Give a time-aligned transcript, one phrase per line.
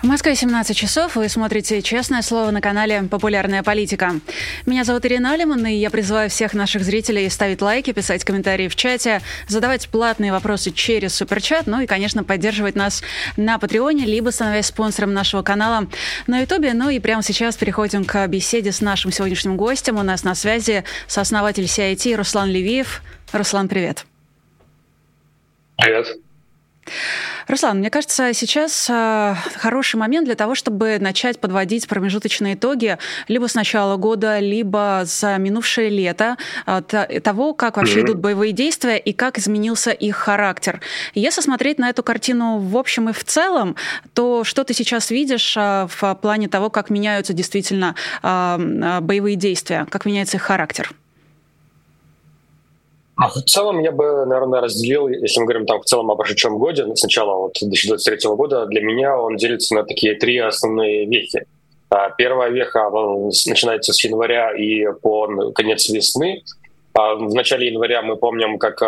[0.00, 1.16] В Москве 17 часов.
[1.16, 4.20] Вы смотрите «Честное слово» на канале «Популярная политика».
[4.64, 8.76] Меня зовут Ирина Алиман, и я призываю всех наших зрителей ставить лайки, писать комментарии в
[8.76, 13.02] чате, задавать платные вопросы через Суперчат, ну и, конечно, поддерживать нас
[13.36, 15.88] на Патреоне, либо становясь спонсором нашего канала
[16.28, 16.74] на Ютубе.
[16.74, 19.98] Ну и прямо сейчас переходим к беседе с нашим сегодняшним гостем.
[19.98, 23.02] У нас на связи сооснователь CIT Руслан Левиев.
[23.32, 24.06] Руслан, привет.
[25.76, 26.06] Привет.
[27.46, 33.46] Руслан, мне кажется, сейчас э, хороший момент для того, чтобы начать подводить промежуточные итоги либо
[33.46, 36.82] с начала года, либо за минувшее лето э,
[37.22, 38.04] того, как вообще mm-hmm.
[38.04, 40.80] идут боевые действия и как изменился их характер.
[41.14, 43.76] Если смотреть на эту картину в общем и в целом,
[44.14, 50.04] то что ты сейчас видишь э, в плане того, как меняются действительно боевые действия, как
[50.04, 50.92] меняется их характер?
[53.18, 56.56] А в целом я бы, наверное, разделил, если мы говорим там в целом о прошедшем
[56.56, 61.44] годе, сначала вот 2023 года, для меня он делится на такие три основные вехи.
[61.90, 62.88] А, первая веха
[63.48, 66.44] начинается с января и по конец весны.
[66.94, 68.80] А, в начале января мы помним, как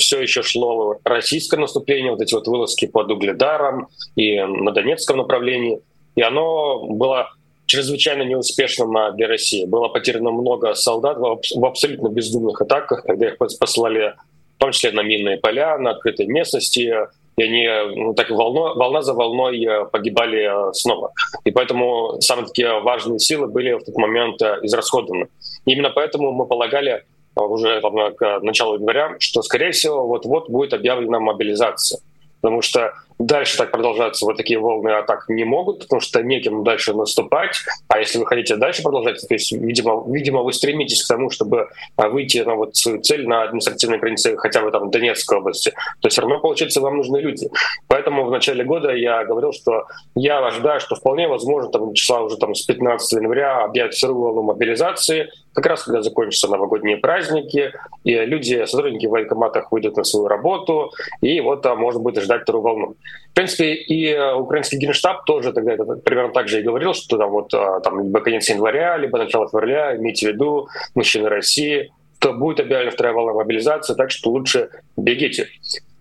[0.00, 5.80] все еще шло российское наступление, вот эти вот вылазки под Угледаром и на Донецком направлении.
[6.16, 7.30] И оно было
[7.70, 9.64] чрезвычайно неуспешным для России.
[9.64, 14.14] Было потеряно много солдат в абсолютно бездумных атаках, когда их послали
[14.56, 16.92] в том числе на минные поля, на открытой местности,
[17.36, 21.12] и они ну, так волно, волна за волной э, погибали э, снова.
[21.44, 25.28] И поэтому самые такие важные силы были в тот момент э, израсходованы.
[25.64, 27.04] И именно поэтому мы полагали
[27.36, 32.00] уже там, к началу января, что, скорее всего, вот-вот будет объявлена мобилизация.
[32.40, 36.94] Потому что дальше так продолжаться вот такие волны атак не могут, потому что неким дальше
[36.94, 37.56] наступать.
[37.88, 41.68] А если вы хотите дальше продолжать, то есть, видимо, видимо вы стремитесь к тому, чтобы
[41.96, 46.08] а, выйти на вот свою цель на административной границе хотя бы там Донецкой области, то
[46.08, 47.50] все равно, получается, вам нужны люди.
[47.88, 49.84] Поэтому в начале года я говорил, что
[50.14, 55.28] я ожидаю, что вполне возможно там числа уже там с 15 января объявят волну мобилизации,
[55.52, 57.72] как раз когда закончатся новогодние праздники,
[58.04, 60.90] и люди, сотрудники в военкоматах выйдут на свою работу,
[61.20, 62.94] и вот там может быть ждать вторую волну.
[63.30, 67.16] В принципе, и э, украинский генштаб тоже тогда это примерно так же и говорил, что
[67.16, 71.92] там вот э, там либо конец января, либо начало февраля, имейте в виду, мужчины России,
[72.18, 75.48] то будет объявлена вторая волна мобилизации, так что лучше бегите.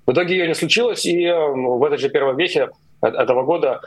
[0.08, 2.70] В итоге ее не случилось, и э, в этой же первой вехе
[3.02, 3.80] этого года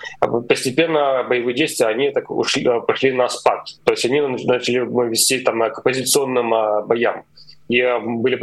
[0.49, 3.67] постепенно боевые действия они так ушли, пошли на спад.
[3.85, 4.79] То есть они начали
[5.11, 6.51] вести там к позиционным
[6.87, 7.25] боям
[7.73, 8.37] и э, были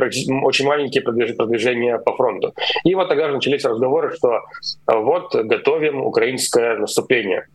[0.44, 2.53] очень маленькие продвижения по фронту.
[2.84, 4.40] И вот тогда же начались разговоры, что э,
[4.97, 7.45] вот готовим украинское наступление.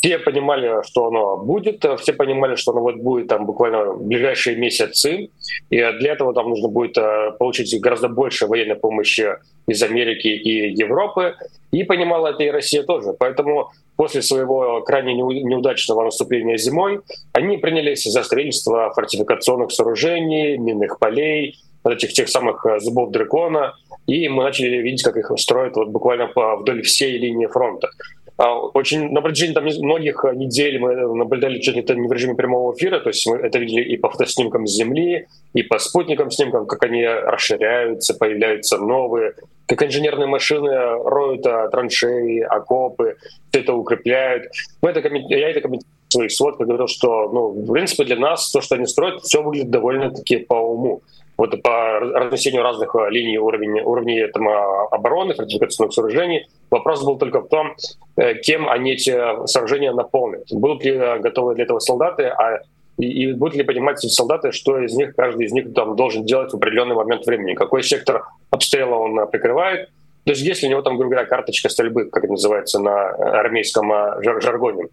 [0.00, 4.06] Все понимали, что оно будет, э, все понимали, что оно вот будет там буквально в
[4.06, 5.30] ближайшие месяцы,
[5.70, 6.98] и для этого там нужно будет
[7.38, 9.28] получить гораздо больше военной помощи
[9.66, 11.34] из Америки и Европы,
[11.72, 13.14] и понимала это и Россия тоже.
[13.18, 17.00] Поэтому после своего крайне неудачного наступления зимой
[17.32, 23.74] они принялись за строительство фортификационных сооружений, минных полей, вот этих тех самых э, зубов дракона,
[24.06, 27.90] и мы начали видеть, как их строят вот буквально вдоль всей линии фронта.
[28.36, 32.74] А, очень на протяжении там, многих недель мы наблюдали чуть ли не в режиме прямого
[32.74, 36.66] эфира, то есть мы это видели и по фотоснимкам с Земли, и по спутникам снимкам,
[36.66, 39.34] как они расширяются, появляются новые,
[39.66, 40.70] как инженерные машины
[41.04, 43.16] роют а, траншеи, окопы,
[43.50, 44.50] все это укрепляют.
[44.82, 48.50] Мы это, я это комментирую в своих сводках, говорил, что, ну, в принципе, для нас
[48.50, 51.02] то, что они строят, все выглядит довольно-таки по уму.
[51.36, 56.46] Вот по разнесению разных а, линий уровней, уровней там, а, обороны, фортификационных сооружений.
[56.70, 57.74] Вопрос был только в том,
[58.16, 60.44] э, кем они эти сооружения наполнят.
[60.50, 62.60] Будут ли готовы для этого солдаты, а
[62.98, 66.24] и, и будут ли понимать эти солдаты, что из них, каждый из них там должен
[66.24, 69.88] делать в определенный момент времени, какой сектор обстрела он э, прикрывает.
[70.24, 73.92] То есть если у него там, грубо говоря, карточка стрельбы, как это называется на армейском
[73.92, 74.84] э, жар жаргоне,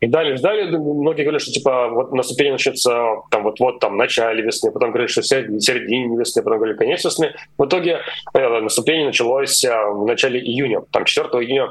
[0.00, 2.90] и далее ждали, многие говорят, что типа вот наступление начнется
[3.30, 7.34] там вот-вот там начале весны, потом говорят, что в середине весны, потом говорили конец весны.
[7.58, 8.00] В итоге
[8.32, 11.68] э, наступление началось э, в начале июня, там 4 июня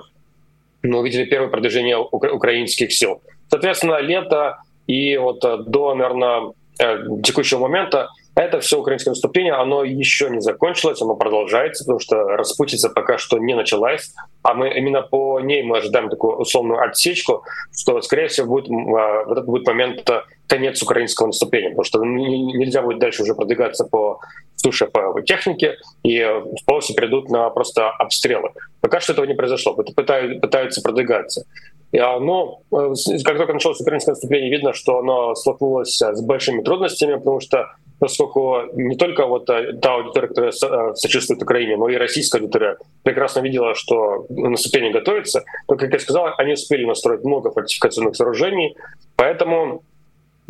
[0.84, 3.22] мы увидели первое продвижение укра- украинских сил.
[3.50, 8.10] Соответственно, лето и вот э, до, наверное, э, текущего момента
[8.44, 13.38] это все украинское наступление, оно еще не закончилось, оно продолжается, потому что распутица пока что
[13.38, 14.14] не началась,
[14.44, 17.44] а мы именно по ней мы ожидаем такую условную отсечку,
[17.78, 22.04] что, скорее всего, будет, а, вот это будет момент э, конец украинского наступления, потому что
[22.06, 24.20] нельзя будет дальше уже продвигаться по
[24.56, 28.52] суше по технике, и в полосе перейдут на просто обстрелы.
[28.82, 31.46] Пока что этого не произошло, пытаются продвигаться.
[31.92, 37.70] Но как только началось украинское наступление, видно, что оно столкнулось с большими трудностями, потому что
[38.00, 40.52] поскольку не только вот та аудитория, которая
[40.96, 46.34] сочувствует Украине, но и российская аудитория прекрасно видела, что наступление готовится, то, как я сказал,
[46.38, 48.76] они успели настроить много фортификационных сооружений,
[49.16, 49.84] поэтому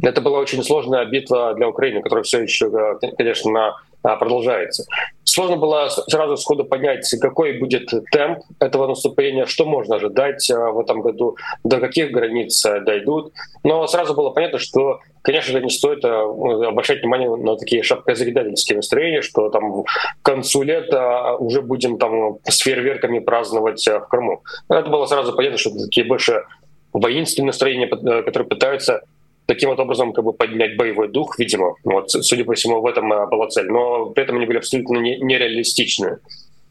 [0.02, 4.86] это была очень сложная битва для Украины, которая все еще, конечно, продолжается.
[5.24, 10.80] Сложно было сразу сходу понять, какой будет темп этого наступления, что можно ожидать а, в
[10.80, 13.32] этом году, до каких границ а, дойдут.
[13.64, 18.78] Но сразу было понятно, что, конечно же, не стоит а, обращать внимание на такие шапкозагидательские
[18.78, 19.88] настроения, что там к
[20.24, 24.42] концу лета уже будем там с фейерверками праздновать в Крыму.
[24.68, 26.44] Это было сразу понятно, что такие больше
[26.92, 29.04] воинственные настроения, которые пытаются
[29.50, 31.76] таким вот образом как бы поднять боевой дух, видимо.
[31.84, 33.66] Вот, судя по всему, в этом э, была цель.
[33.68, 36.20] Но при этом они были абсолютно нереалистичны.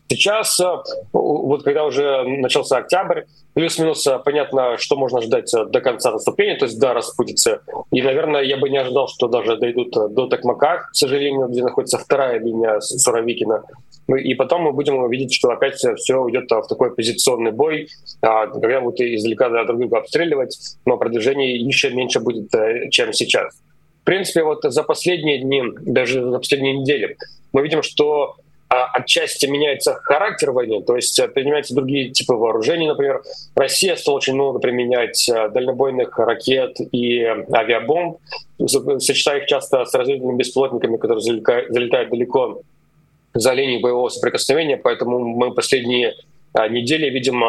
[0.09, 0.65] Сейчас, э,
[1.13, 3.25] вот когда уже начался октябрь,
[3.55, 7.61] плюс-минус э, понятно, что можно ждать до конца наступления, то есть до распутицы.
[7.91, 11.99] И, наверное, я бы не ожидал, что даже дойдут до Токмака, к сожалению, где находится
[11.99, 13.65] вторая линия Суровикина.
[14.09, 17.89] Ну и потом мы будем видеть, что опять все уйдет в такой позиционный бой,
[18.23, 23.55] когда будут издалека друг друга обстреливать, но продвижение еще меньше будет, э, чем сейчас.
[24.01, 27.19] В принципе, вот за последние дни, даже за последние недели,
[27.53, 28.37] мы видим, что
[28.69, 32.87] отчасти меняется характер войны, то есть э, применяются другие типы вооружений.
[32.87, 33.23] Например,
[33.55, 38.19] Россия стала очень много применять э, дальнобойных ракет и авиабомб,
[38.99, 42.61] сочетая их часто с разведывательными беспилотниками, которые залетают далеко
[43.35, 46.15] за линией боевого соприкосновения, поэтому мы последние
[46.53, 47.43] а, недели видим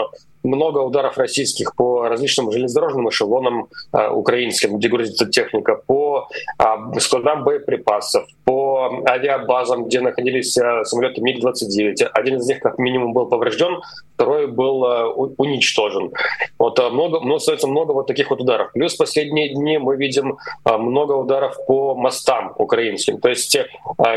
[0.44, 6.28] много ударов российских по различным железнодорожным эшелонам э, украинским, где грузится техника, по
[6.58, 12.06] э, складам боеприпасов, по авиабазам, где находились э, самолеты МиГ-29.
[12.14, 13.82] Один из них как минимум был поврежден,
[14.20, 15.06] второй был э,
[15.38, 16.12] уничтожен.
[16.58, 18.74] Вот э, много, много, остается много вот таких вот ударов.
[18.74, 23.20] Плюс последние дни мы видим э, много ударов по мостам украинским.
[23.20, 23.58] То есть,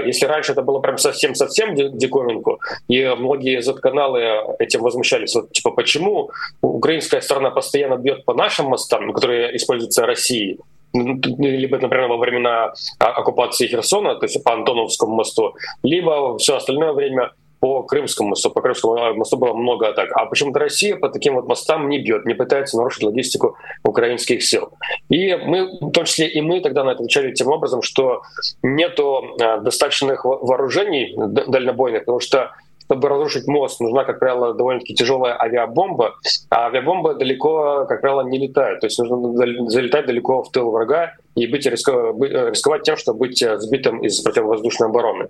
[0.06, 6.30] если раньше это было прям совсем-совсем диковинку, и многие Z-каналы этим возмущались, вот типа почему
[6.62, 10.58] украинская сторона постоянно бьет по нашим мостам, которые используются Россией,
[10.94, 17.30] либо, например, во времена оккупации Херсона, то есть по Антоновскому мосту, либо все остальное время
[17.62, 18.50] по Крымскому мосту.
[18.50, 20.10] По Крымскому мосту было много атак.
[20.16, 24.72] А почему-то Россия по таким вот мостам не бьет, не пытается нарушить логистику украинских сил.
[25.08, 28.22] И мы, в том числе и мы тогда на это отвечали тем образом, что
[28.64, 32.50] нету достаточных вооружений дальнобойных, потому что
[32.92, 36.14] чтобы разрушить мост, нужна, как правило, довольно-таки тяжелая авиабомба,
[36.50, 38.80] а авиабомба далеко, как правило, не летает.
[38.80, 39.34] То есть нужно
[39.70, 45.28] залетать далеко в тыл врага и быть, рисковать тем, чтобы быть сбитым из противовоздушной обороны.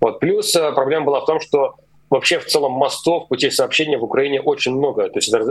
[0.00, 0.20] Вот.
[0.20, 1.74] Плюс э, проблема была в том, что
[2.10, 5.08] Вообще в целом мостов, путей сообщения в Украине очень много.
[5.08, 5.44] То есть это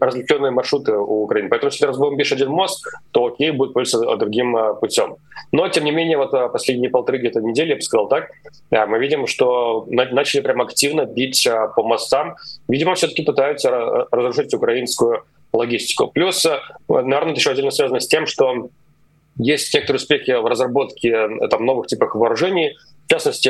[0.00, 1.48] различенные маршруты у Украины.
[1.48, 5.16] Поэтому если разбомбишь один мост, то окей, будет пользоваться другим э, путем.
[5.50, 8.30] Но, тем не менее, вот э, последние полторы где-то недели, я бы сказал так,
[8.70, 12.36] мы видим, что начали прям активно бить по мостам.
[12.68, 16.08] Видимо, все-таки пытаются разрушить украинскую логистику.
[16.08, 16.46] Плюс,
[16.88, 18.68] наверное, это еще отдельно связано с тем, что
[19.36, 22.76] есть некоторые успехи в разработке там, новых типов вооружений,
[23.06, 23.48] в частности,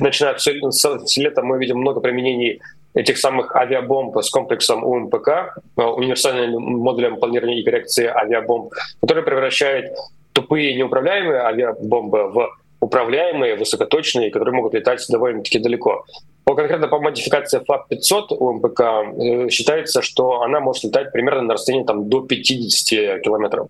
[0.00, 2.60] начиная с лета мы видим много применений
[2.94, 5.28] этих самых авиабомб с комплексом УМПК,
[5.76, 9.92] э, универсальным модулем планирования и коррекции авиабомб, который превращает
[10.32, 12.50] тупые неуправляемые авиабомбы в
[12.80, 16.04] управляемые, высокоточные, которые могут летать довольно-таки далеко.
[16.44, 21.54] По конкретно по модификации ФАП-500 у МПК э, считается, что она может летать примерно на
[21.54, 23.68] расстоянии там, до 50 километров.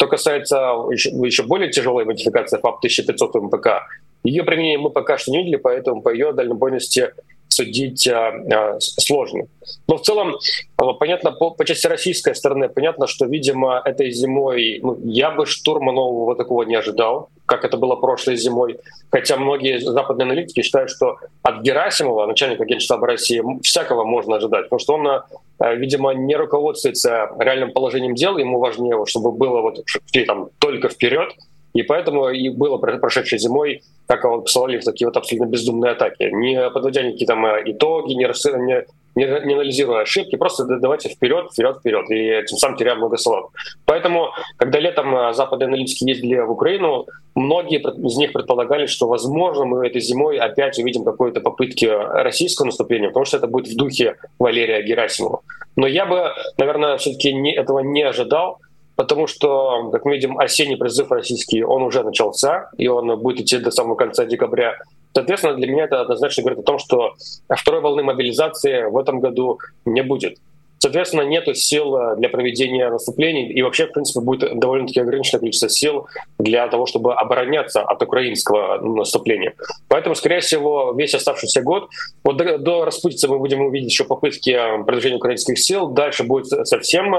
[0.00, 0.56] Что касается
[0.90, 3.86] еще, еще более тяжелой модификации ФАП-1500 у МПК,
[4.24, 7.12] ее применение мы пока что не видели, поэтому по ее дальнобойности
[7.60, 9.44] судить а, а, сложно.
[9.86, 10.36] Но в целом,
[10.76, 15.46] а, понятно, по, по части российской стороны, понятно, что, видимо, этой зимой ну, я бы
[15.46, 18.78] штурма нового такого не ожидал, как это было прошлой зимой.
[19.10, 24.78] Хотя многие западные аналитики считают, что от Герасимова, начальника Генштаба России, всякого можно ожидать, потому
[24.78, 29.84] что он, видимо, не руководствуется реальным положением дел, ему важнее, чтобы было вот
[30.26, 31.34] там только вперед,
[31.72, 36.24] и поэтому и было прошедшей зимой, как его посылали в такие вот абсолютно бездумные атаки,
[36.32, 38.84] не подводя никакие там э, итоги, не, не,
[39.14, 43.50] не, не анализируя ошибки, просто давайте вперед, вперед, вперед, и тем самым теряя много солод.
[43.84, 49.64] Поэтому, когда летом э, западные аналитики ездили в Украину, многие из них предполагали, что, возможно,
[49.64, 54.16] мы этой зимой опять увидим какие-то попытки российского наступления, потому что это будет в духе
[54.40, 55.40] Валерия Герасимова.
[55.76, 58.58] Но я бы, наверное, все-таки этого не ожидал,
[59.00, 63.56] потому что, как мы видим, осенний призыв российский, он уже начался, и он будет идти
[63.56, 64.76] до самого конца декабря.
[65.14, 67.14] Соответственно, для меня это однозначно говорит о том, что
[67.48, 70.36] второй волны мобилизации в этом году не будет.
[70.80, 76.06] Соответственно, нет сил для проведения наступлений, и вообще, в принципе, будет довольно-таки ограниченное количество сил
[76.38, 79.54] для того, чтобы обороняться от украинского наступления.
[79.88, 81.88] Поэтому, скорее всего, весь оставшийся год,
[82.22, 87.14] вот до, до распутицы мы будем увидеть еще попытки продвижения украинских сил, дальше будет совсем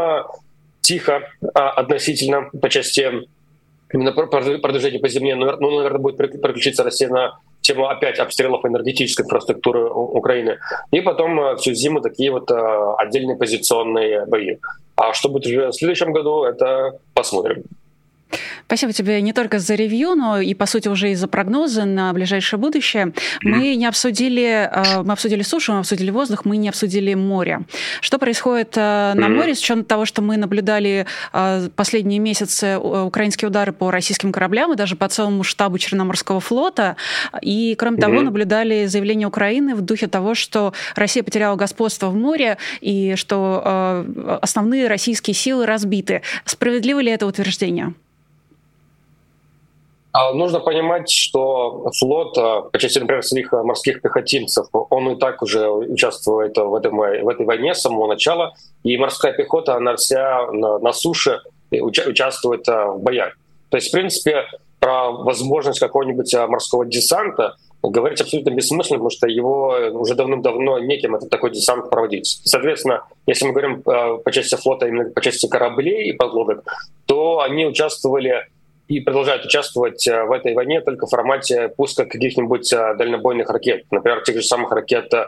[0.81, 3.27] тихо относительно по части
[3.93, 5.35] именно продвижения по земле.
[5.35, 5.45] Ну,
[5.77, 10.57] наверное, будет переключиться Россия на тему опять обстрелов энергетической инфраструктуры Украины.
[10.91, 14.57] И потом э, всю зиму такие вот э, отдельные позиционные бои.
[14.95, 17.63] А что будет уже в следующем году, это посмотрим.
[18.65, 22.13] Спасибо тебе не только за ревью, но и, по сути, уже и за прогнозы на
[22.13, 23.13] ближайшее будущее.
[23.41, 27.61] Мы не обсудили, э, мы обсудили сушу, мы обсудили воздух, мы не обсудили море.
[27.99, 33.49] Что происходит э, на море, с учетом того, что мы наблюдали э, последние месяцы украинские
[33.49, 36.95] удары по российским кораблям и даже по целому штабу Черноморского флота,
[37.41, 42.57] и, кроме того, наблюдали заявление Украины в духе того, что Россия потеряла господство в море
[42.79, 44.05] и что
[44.41, 46.21] основные российские силы разбиты.
[46.45, 47.93] Справедливо ли это утверждение?
[50.13, 55.15] А нужно понимать, что флот, а, по части, например, своих а, морских пехотинцев, он и
[55.15, 58.53] так уже участвует в, этом, в этой войне с самого начала,
[58.83, 61.39] и морская пехота, она вся на, на суше
[61.71, 63.37] участвует в боях.
[63.69, 64.45] То есть, в принципе,
[64.79, 71.29] про возможность какого-нибудь морского десанта говорить абсолютно бессмысленно, потому что его уже давным-давно неким этот
[71.29, 72.41] такой десант проводить.
[72.43, 76.63] Соответственно, если мы говорим по части флота, именно по части кораблей и подлодок,
[77.05, 78.47] то они участвовали
[78.91, 83.85] и продолжают участвовать э, в этой войне только в формате пуска каких-нибудь э, дальнобойных ракет,
[83.89, 85.27] например, тех же самых ракет э,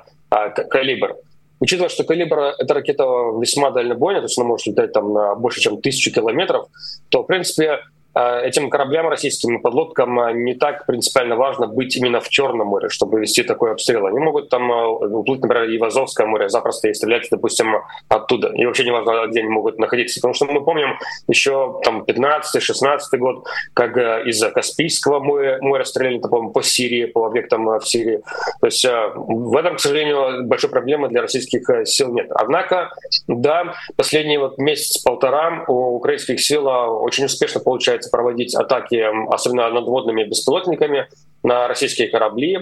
[0.69, 1.15] «Калибр».
[1.61, 3.05] Учитывая, что «Калибр»— это ракета
[3.39, 6.67] весьма дальнобойная, то есть она может летать там на больше, чем тысячу километров,
[7.07, 7.79] то, в принципе, а,
[8.15, 13.19] этим кораблям российским подлодкам а, не так принципиально важно быть именно в Черном море, чтобы
[13.19, 14.05] вести такой обстрел.
[14.05, 17.75] Они могут там а, уплыть, например, и в Азовское море запросто и стрелять, допустим,
[18.09, 18.49] оттуда.
[18.49, 20.19] И вообще не важно, где они могут находиться.
[20.19, 26.49] Потому что мы помним еще там 15-16 год, как из Каспийского моря, моря стреляли, по
[26.49, 28.21] по Сирии, по объектам в Сирии.
[28.61, 32.27] То есть в этом, к сожалению, большой проблемы для российских сил нет.
[32.31, 32.91] Однако,
[33.27, 40.23] да, последний вот месяц-полтора у украинских сил очень успешно получается пытается проводить атаки, особенно надводными
[40.23, 41.07] беспилотниками,
[41.43, 42.57] на российские корабли.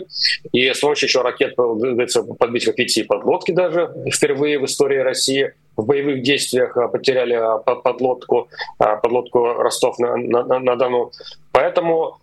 [0.51, 3.93] И с помощью еще ракет удается подбить как пяти подлодки даже.
[4.11, 11.11] Впервые в истории России в боевых действиях а, потеряли а, подлодку, а, подлодку Ростов-на-Дону.
[11.53, 12.17] Поэтому,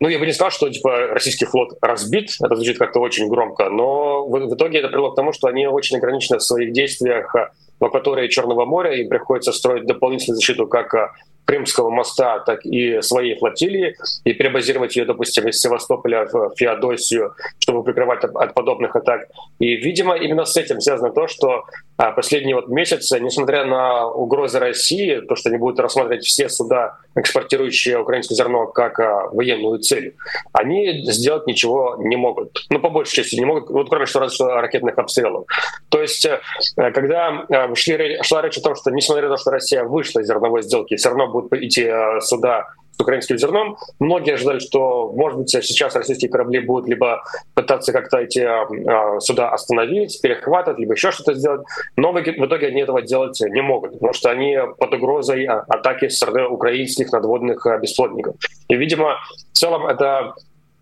[0.00, 3.68] ну, я бы не сказал, что типа российский флот разбит, это звучит как-то очень громко,
[3.68, 7.34] но в итоге это привело к тому, что они очень ограничены в своих действиях
[7.80, 11.14] в акватории Черного моря, и приходится строить дополнительную защиту как
[11.48, 17.82] Крымского моста, так и своей флотилии и перебазировать ее, допустим, из Севастополя в Феодосию, чтобы
[17.82, 19.28] прикрывать от подобных атак.
[19.58, 21.64] И, видимо, именно с этим связано то, что
[21.98, 27.98] последние вот месяцы, несмотря на угрозы России, то, что они будут рассматривать все суда, экспортирующие
[27.98, 30.14] украинское зерно, как а, военную цель,
[30.52, 32.66] они сделать ничего не могут.
[32.70, 35.46] Ну, по большей части не могут, вот кроме что, что ракетных обстрелов.
[35.88, 36.40] То есть, э,
[36.76, 40.28] когда э, шли, шла речь о том, что несмотря на то, что Россия вышла из
[40.28, 43.76] зерновой сделки, все равно будут идти э, суда с украинским зерном.
[44.00, 47.22] Многие ожидали, что, может быть, сейчас российские корабли будут либо
[47.54, 51.62] пытаться как-то эти э, суда остановить, перехватывать, либо еще что-то сделать.
[51.96, 56.16] Но в итоге они этого делать не могут, потому что они под угрозой атаки со
[56.16, 58.34] стороны украинских надводных бесплотников.
[58.68, 59.16] И, видимо,
[59.52, 60.34] в целом это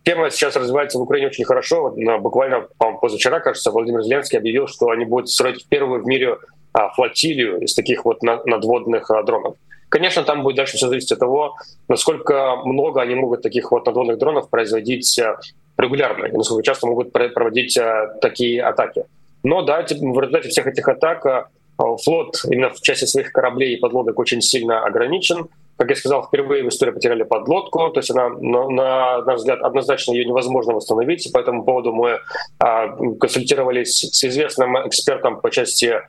[0.07, 1.91] Тема сейчас развивается в Украине очень хорошо.
[1.91, 2.69] Вот, буквально
[3.01, 6.37] позавчера, кажется, Владимир Зеленский объявил, что они будут строить первую в мире
[6.73, 9.57] а, флотилию из таких вот надводных а, дронов.
[9.89, 11.55] Конечно, там будет дальше все зависеть от того,
[11.89, 15.39] насколько много они могут таких вот надводных дронов производить а,
[15.79, 17.79] регулярно, и насколько часто могут проводить
[18.21, 19.05] такие атаки.
[19.43, 24.19] Но да, в результате всех этих атак флот именно в части своих кораблей и подлодок
[24.19, 25.49] очень сильно ограничен.
[25.77, 29.61] Как я сказал, впервые в истории потеряли подлодку, то есть она, на, на наш взгляд,
[29.61, 31.31] однозначно ее невозможно восстановить.
[31.33, 32.21] По этому поводу мы
[32.59, 32.89] а,
[33.21, 36.01] консультировались с известным экспертом по части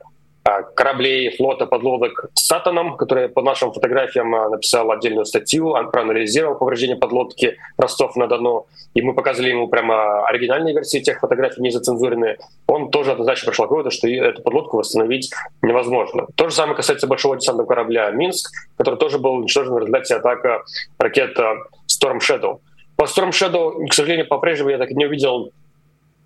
[0.75, 6.95] кораблей, флота, подлодок Сатаном, который по нашим фотографиям а, написал отдельную статью, он проанализировал повреждение
[6.95, 12.37] подлодки Ростов-на-Дону, и мы показали ему прямо оригинальные версии тех фотографий, не зацензуренные.
[12.67, 16.27] Он тоже однозначно пришел к выводу, что эту подлодку восстановить невозможно.
[16.35, 20.61] То же самое касается большого десантного корабля «Минск», который тоже был уничтожен в результате атаки
[20.97, 22.59] ракет Storm Shadow.
[22.95, 25.51] По Storm Shadow, к сожалению, по-прежнему я так и не увидел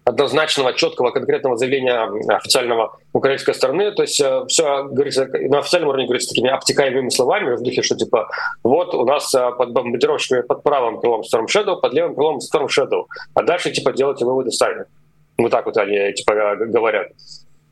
[0.04, 3.92] однозначного, четкого, конкретного заявления официального украинской стороны.
[3.92, 7.96] То есть э, все говорится на официальном уровне говорится такими обтекаемыми словами в духе, что
[7.96, 8.30] типа
[8.64, 12.68] вот у нас э, под бомбардировщиками под правым крылом Storm Shadow, под левым крылом Storm
[12.68, 13.06] Shadow.
[13.34, 14.86] А дальше типа делайте выводы сами.
[15.38, 17.08] Вот так вот они типа говорят.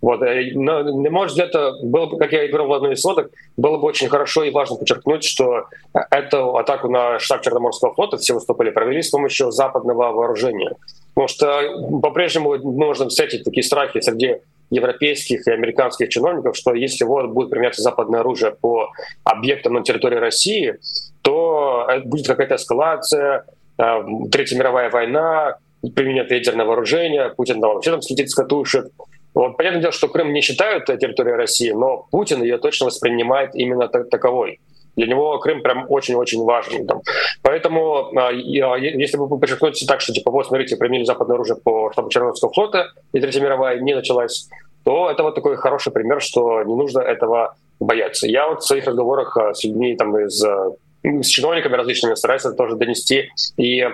[0.02, 0.22] Вот,
[0.54, 3.32] но, на мой взгляд, это было бы, как я и говорил в одной из сводок,
[3.58, 5.66] было бы очень хорошо и важно подчеркнуть, что
[6.10, 10.72] эту атаку на штаб Черноморского флота все выступали провели с помощью западного вооружения.
[11.20, 14.38] Потому что по-прежнему можем встретить такие страхи среди
[14.70, 18.92] европейских и американских чиновников, что если вот будет применяться западное оружие по
[19.26, 20.78] объектам на территории России,
[21.22, 23.44] то будет какая-то эскалация,
[23.78, 23.84] э,
[24.32, 25.58] Третья мировая война,
[25.94, 28.88] применение ядерное вооружение, Путин там, вообще там слетит с катушек.
[29.34, 33.90] Вот, понятное дело, что Крым не считают территорией России, но Путин ее точно воспринимает именно
[33.90, 34.62] таковой.
[35.00, 36.86] Для него Крым прям очень-очень важен.
[36.86, 37.02] Там.
[37.42, 42.10] Поэтому, а, если вы подчеркнете так, что типа вот, смотрите, применили западное оружие по штабу
[42.10, 44.50] Черноморского флота, и Третья мировая не началась,
[44.84, 48.28] то это вот такой хороший пример, что не нужно этого бояться.
[48.28, 52.44] Я вот в своих разговорах а, с людьми там, из, а, с чиновниками различными стараюсь
[52.44, 53.88] это тоже донести и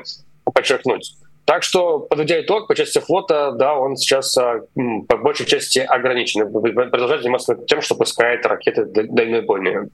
[0.55, 1.13] подчеркнуть.
[1.45, 6.51] Так что, подводя итог, по части флота, да, он сейчас по большей части ограничен.
[6.51, 9.89] Продолжает заниматься тем, что пускает ракеты дальнобойные.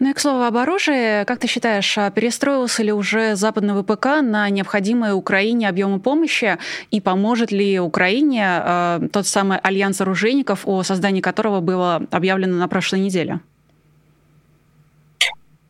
[0.00, 4.06] Ну и к слову об оружии, как ты считаешь, а перестроился ли уже западный ВПК
[4.22, 6.58] на необходимые Украине объемы помощи
[6.90, 12.68] и поможет ли Украине э, тот самый альянс оружейников, о создании которого было объявлено на
[12.68, 13.40] прошлой неделе?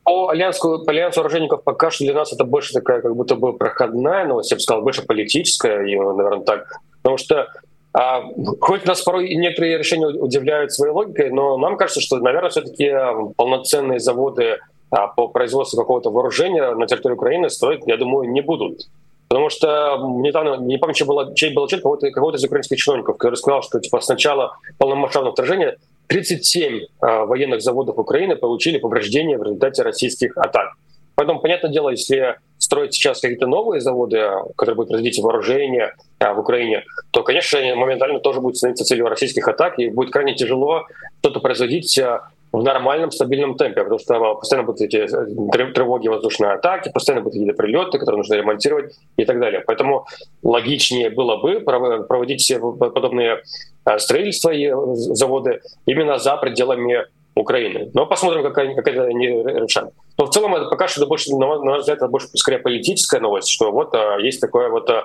[0.05, 3.53] По альянсу, по альянсу оружейников пока что для нас это больше такая как будто бы
[3.53, 6.81] проходная новость, я бы сказал, больше политическая, наверное, так.
[7.03, 7.49] Потому что
[7.93, 8.23] а,
[8.61, 12.91] хоть нас порой некоторые решения удивляют своей логикой, но нам кажется, что, наверное, все-таки
[13.37, 14.59] полноценные заводы
[14.91, 18.89] а, по производству какого-то вооружения на территории Украины строить, я думаю, не будут.
[19.29, 23.17] Потому что недавно, не помню, чей был, чей был отчет кого-то, кого из украинских чиновников,
[23.17, 29.39] который сказал, что типа, с начала полномасштабного вторжения 37 э, военных заводов Украины получили повреждения
[29.39, 30.75] в результате российских атак.
[31.15, 34.23] Поэтому, понятное дело, если строить сейчас какие-то новые заводы,
[34.57, 39.49] которые будут производить вооружение а, в Украине, то, конечно, моментально тоже будут становиться целью российских
[39.49, 40.85] атак, и будет крайне тяжело
[41.21, 46.53] что-то производить а, в нормальном, стабильном темпе, потому что постоянно будут эти э, тревоги воздушные
[46.53, 49.65] атаки, постоянно будут какие-то прилеты, которые нужно ремонтировать и так далее.
[49.67, 50.07] Поэтому
[50.45, 53.43] логичнее было бы проводить все подобные
[53.85, 57.91] а, строительства и э, заводы именно за пределами Украины.
[57.95, 59.93] Но посмотрим, как как это они решат.
[60.19, 63.51] Но в целом это пока что больше, на мой взгляд, это больше скорее политическая новость,
[63.51, 65.05] что вот а, есть такое вот а,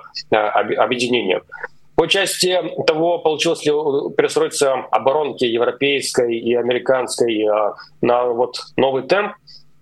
[0.50, 1.42] объединение.
[1.98, 3.72] По части того, получилось ли
[4.16, 9.32] перестроиться оборонки европейской и американской а, на вот новый темп,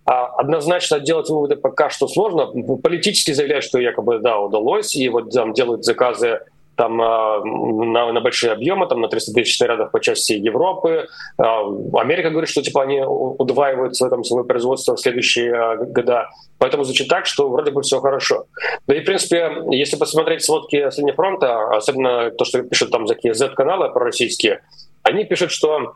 [0.06, 2.46] а, однозначно делать выводы пока что сложно.
[2.78, 6.40] Политически заявляют, что якобы да, удалось, и вот там делают заказы
[6.76, 11.08] там а, на, на большие объемы, там на 300 тысяч снарядов по части Европы.
[11.38, 11.62] А,
[11.94, 16.28] Америка говорит, что типа они удваивают там, свое производство в следующие а, года.
[16.58, 18.44] Поэтому звучит так, что вроде бы все хорошо.
[18.86, 23.06] Да и, в принципе, если посмотреть сводки с линии фронта, особенно то, что пишут там
[23.06, 24.60] такие Z-каналы пророссийские,
[25.02, 25.94] они пишут, что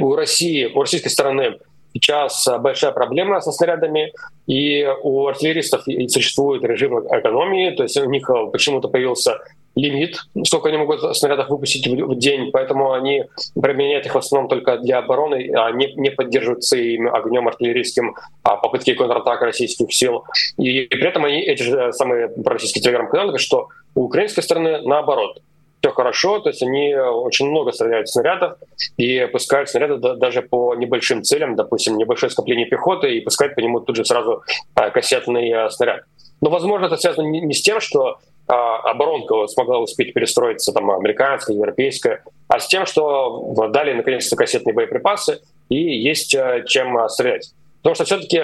[0.00, 1.58] у России, у российской стороны
[1.94, 4.12] сейчас большая проблема со снарядами,
[4.46, 9.38] и у артиллеристов существует режим экономии, то есть у них почему-то появился
[9.76, 13.24] лимит, сколько они могут снарядов выпустить в день, поэтому они
[13.60, 18.56] применяют их в основном только для обороны, а не, не поддерживают своим огнем артиллерийским а,
[18.56, 20.24] попытки контратак российских сил.
[20.56, 25.42] И при этом они, эти же самые российские телеграм-каналы говорят, что у украинской стороны наоборот
[25.82, 28.58] все хорошо, то есть они очень много стреляют снарядов
[28.96, 33.80] и пускают снаряды даже по небольшим целям, допустим, небольшое скопление пехоты, и пускают по нему
[33.80, 34.42] тут же сразу
[34.74, 36.04] а, кассетный снаряд.
[36.40, 42.22] Но, возможно, это связано не с тем, что оборонка смогла успеть перестроиться, там, американская, европейская,
[42.48, 47.52] а с тем, что дали наконец-то кассетные боеприпасы и есть а, чем а, стрелять.
[47.82, 48.42] Потому что все-таки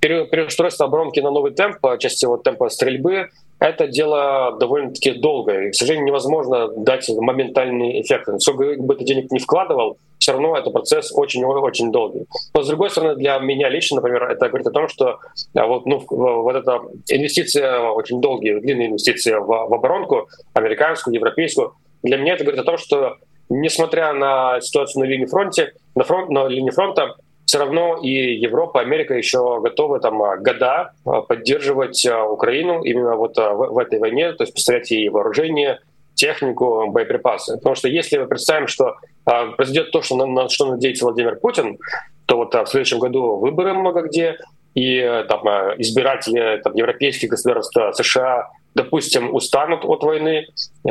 [0.00, 3.28] переустройство оборонки на новый темп, части вот темпа стрельбы,
[3.62, 5.68] это дело довольно-таки долгое.
[5.68, 8.28] И, к сожалению, невозможно дать моментальный эффект.
[8.38, 12.26] Сколько бы ты денег не вкладывал, все равно это процесс очень-очень долгий.
[12.54, 15.18] Но, с другой стороны, для меня лично, например, это говорит о том, что
[15.54, 21.74] а, вот, ну, вот эта инвестиция, очень долгие, длинные инвестиции в, в оборонку, американскую, европейскую,
[22.02, 23.16] для меня это говорит о том, что
[23.48, 27.14] несмотря на ситуацию на линии фронте, на, фронт, на линии фронта,
[27.52, 33.14] все равно и Европа, Америка еще готовы там а, года а, поддерживать а, Украину именно
[33.14, 35.80] вот в этой войне, то есть поставлять ей вооружение,
[36.14, 37.58] технику, боеприпасы.
[37.58, 41.76] Потому что если мы представим, что произойдет то, что на, что надеется Владимир Путин,
[42.24, 44.38] то вот в следующем году выборы много где,
[44.74, 45.42] и там
[45.76, 50.46] избиратели там, европейских государств США допустим, устанут от войны,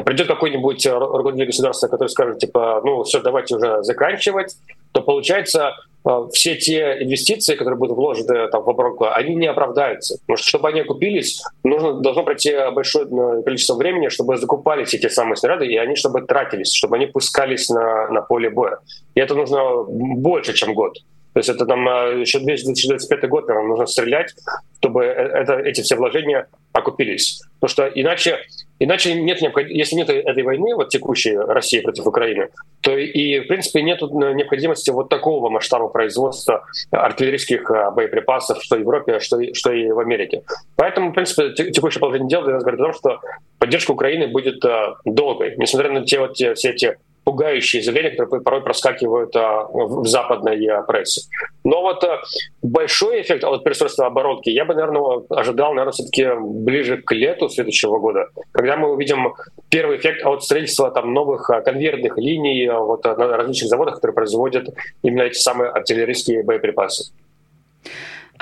[0.05, 4.55] придет какой-нибудь руководитель государства, который скажет, типа, ну все, давайте уже заканчивать,
[4.91, 5.73] то получается
[6.05, 10.17] э, все те инвестиции, которые будут вложены там, в оборонку, они не оправдаются.
[10.19, 15.07] Потому что, чтобы они окупились, нужно, должно пройти большое э, количество времени, чтобы закупались эти
[15.07, 18.79] самые снаряды, и они чтобы тратились, чтобы они пускались на, на поле боя.
[19.15, 20.97] И это нужно больше, чем год.
[21.33, 21.85] То есть это там
[22.19, 24.35] еще 2025 год, нам нужно стрелять,
[24.79, 27.41] чтобы это, эти все вложения окупились.
[27.61, 28.39] Потому что иначе,
[28.79, 32.49] иначе нет если нет этой войны, вот текущей России против Украины,
[32.81, 38.79] то и, в принципе, нет необходимости вот такого масштаба производства артиллерийских а, боеприпасов, что в
[38.79, 40.41] Европе, что, что и в Америке.
[40.75, 43.19] Поэтому, в принципе, текущее положение дел для нас говорит о том, что
[43.59, 46.97] поддержка Украины будет а, долгой, несмотря на те вот все эти
[47.31, 51.21] пугающие заявления, которые порой проскакивают а, в западной а, прессе.
[51.63, 52.19] Но вот а,
[52.61, 57.99] большой эффект от перестройства оборотки я бы, наверное, ожидал, наверное, все-таки ближе к лету следующего
[57.99, 59.33] года, когда мы увидим
[59.69, 64.67] первый эффект от строительства там новых конвейерных линий вот, на различных заводах, которые производят
[65.01, 67.13] именно эти самые артиллерийские боеприпасы.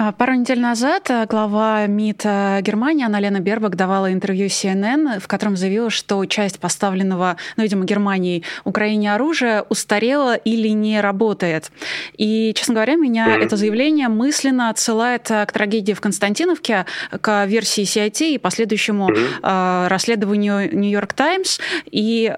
[0.02, 5.28] А, пару недель назад э, глава МИД э, Германии Анна-Лена Бербак давала интервью CNN, в
[5.28, 11.70] котором заявила, что часть поставленного, ну, видимо, Германией Украине оружия устарела или не работает.
[12.18, 13.44] И, честно говоря, меня mm-hmm.
[13.44, 16.86] это заявление мысленно отсылает э, к трагедии в Константиновке,
[17.20, 19.90] к версии CIT и последующему mm-hmm.
[19.90, 21.60] расследованию Нью-Йорк Таймс.
[21.92, 22.34] И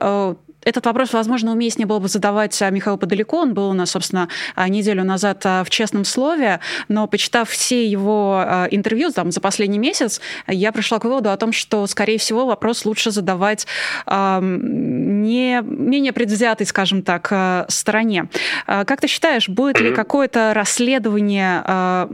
[0.63, 3.35] этот вопрос, возможно, уместнее было бы задавать а, Михаилу Подалико.
[3.35, 7.85] Он был у нас, собственно, а, неделю назад а, в «Честном слове», но почитав все
[7.85, 12.45] его интервью там, за последний месяц, я пришла к выводу о том, что, скорее всего,
[12.45, 13.67] вопрос лучше задавать
[14.07, 18.27] не менее предвзятой, скажем так, стороне.
[18.65, 21.63] Как ты считаешь, будет ли какое-то расследование,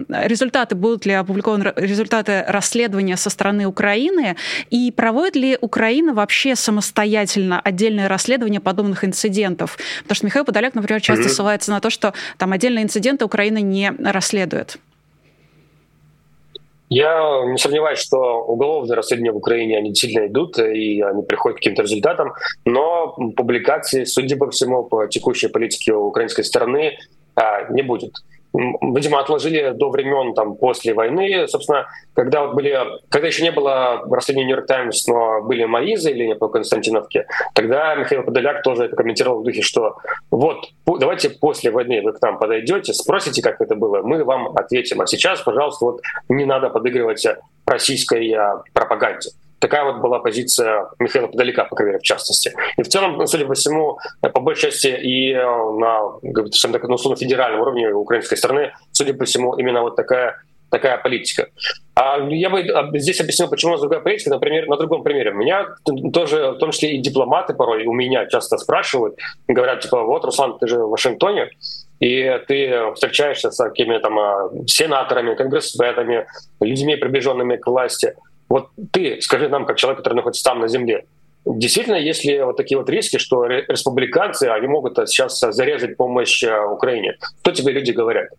[0.09, 4.35] результаты, будут ли опубликованы результаты расследования со стороны Украины,
[4.69, 9.77] и проводит ли Украина вообще самостоятельно отдельное расследование расследования подобных инцидентов.
[10.03, 11.29] Потому что Михаил Подоляк, например, часто mm-hmm.
[11.29, 14.77] ссылается на то, что там отдельные инциденты Украина не расследует.
[16.89, 21.59] Я не сомневаюсь, что уголовные расследования в Украине, они действительно идут, и они приходят к
[21.59, 22.31] каким-то результатам,
[22.63, 26.97] но публикации, судя по всему, по текущей политике украинской стороны
[27.35, 28.13] а, не будет
[28.57, 31.47] видимо, отложили до времен там, после войны.
[31.47, 32.77] Собственно, когда вот были,
[33.09, 38.23] когда еще не было расследования Нью-Йорк Таймс, но были мои заявления по Константиновке, тогда Михаил
[38.23, 39.95] Подоляк тоже это комментировал в духе, что
[40.31, 45.01] вот давайте после войны вы к нам подойдете, спросите, как это было, мы вам ответим.
[45.01, 47.25] А сейчас, пожалуйста, вот не надо подыгрывать
[47.65, 49.29] российской а, пропаганде.
[49.59, 52.53] Такая вот была позиция Михаила Подалека, по крайней мере, в частности.
[52.77, 56.19] И в целом, судя по всему, по большей части и э, на,
[56.51, 60.35] скажем так, на условно федеральном уровне украинской страны, судя по всему, именно вот такая
[60.69, 61.47] такая политика.
[61.95, 65.31] А я бы здесь объяснил, почему у нас другая политика, например, на другом примере.
[65.31, 65.65] Меня
[66.13, 69.17] тоже, в том числе и дипломаты порой у меня часто спрашивают,
[69.47, 71.51] говорят, типа, вот, Руслан, ты же в Вашингтоне,
[72.01, 76.27] и ты встречаешься с какими-то там а, сенаторами, конгрессменами,
[76.59, 78.13] людьми, приближенными к власти–
[78.49, 81.05] вот ты скажи нам, как человек, который находится там на земле,
[81.45, 87.17] действительно, если вот такие вот риски, что республиканцы, они могут сейчас зарезать помощь э, Украине,
[87.41, 88.29] что тебе люди говорят?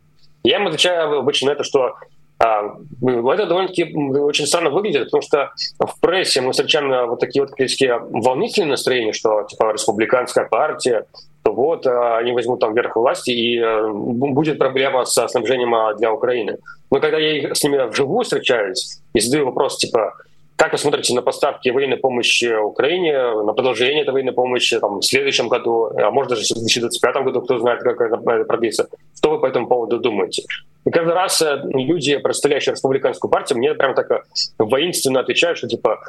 [0.44, 1.97] Я им отвечаю обычно это, что
[2.40, 7.42] а, ну, это довольно-таки очень странно выглядит, потому что в прессе мы встречаем вот такие
[7.44, 11.07] вот критические волнительные настроения, что типа республиканская партия,
[11.42, 16.59] то вот они возьмут там верх власти и э, будет проблема со снабжением для Украины.
[16.90, 20.14] Но когда я с ними вживую встречаюсь и задаю вопрос типа
[20.59, 23.12] как вы смотрите на поставки военной помощи Украине,
[23.44, 27.42] на продолжение этой военной помощи там, в следующем году, а может даже в 2025 году,
[27.42, 28.88] кто знает, как это продлится?
[29.16, 30.42] Что вы по этому поводу думаете?
[30.85, 34.24] И каждый раз э, люди, представляющие республиканскую партию, мне прям так
[34.59, 36.01] воинственно отвечают, что типа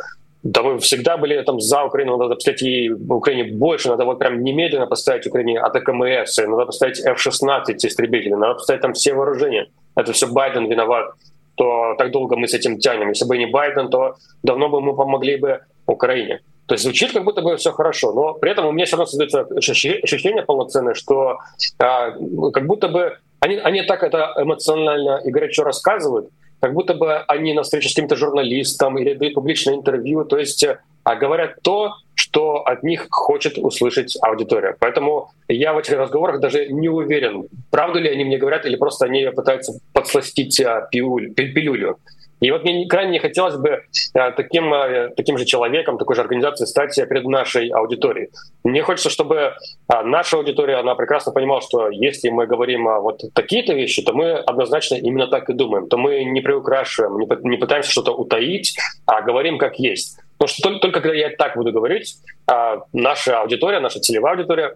[0.42, 4.42] да мы всегда были там за Украину, надо поставить ей Украине больше, надо вот прям
[4.42, 9.68] немедленно поставить Украине АТКМС, надо поставить F-16 истребители, надо поставить там все вооружения.
[9.95, 11.13] Это все Байден виноват
[11.60, 13.10] что так долго мы с этим тянем.
[13.10, 16.39] Если бы не Байден, то давно бы мы помогли бы Украине.
[16.67, 19.08] То есть звучит как будто бы все хорошо, но при этом у меня все равно
[19.08, 21.39] создается ощущение полноценное, что
[21.80, 22.12] а,
[22.54, 26.30] как будто бы они, они так это эмоционально и горячо рассказывают,
[26.62, 30.65] как будто бы они на встрече с каким-то журналистом или дают публичное интервью, то есть
[31.04, 31.95] а говорят то,
[32.30, 34.76] что от них хочет услышать аудитория.
[34.80, 39.06] Поэтому я в этих разговорах даже не уверен, правду ли они мне говорят, или просто
[39.06, 41.34] они пытаются подсластить а, пилюлю.
[41.34, 41.98] пилюлю.
[42.39, 43.82] И вот мне крайне не хотелось бы
[44.13, 48.30] а, таким, а, таким же человеком, такой же организацией стать перед нашей аудиторией.
[48.63, 49.56] Мне хочется, чтобы
[49.89, 54.96] наша аудитория, она прекрасно понимала, что если мы говорим вот такие-то вещи, то мы однозначно
[54.96, 59.80] именно так и думаем, то мы не приукрашиваем, не пытаемся что-то утаить, а говорим как
[59.80, 60.20] есть.
[60.39, 62.15] Потому что только, только когда я так буду говорить,
[62.47, 64.75] а, наша аудитория, наша целевая аудитория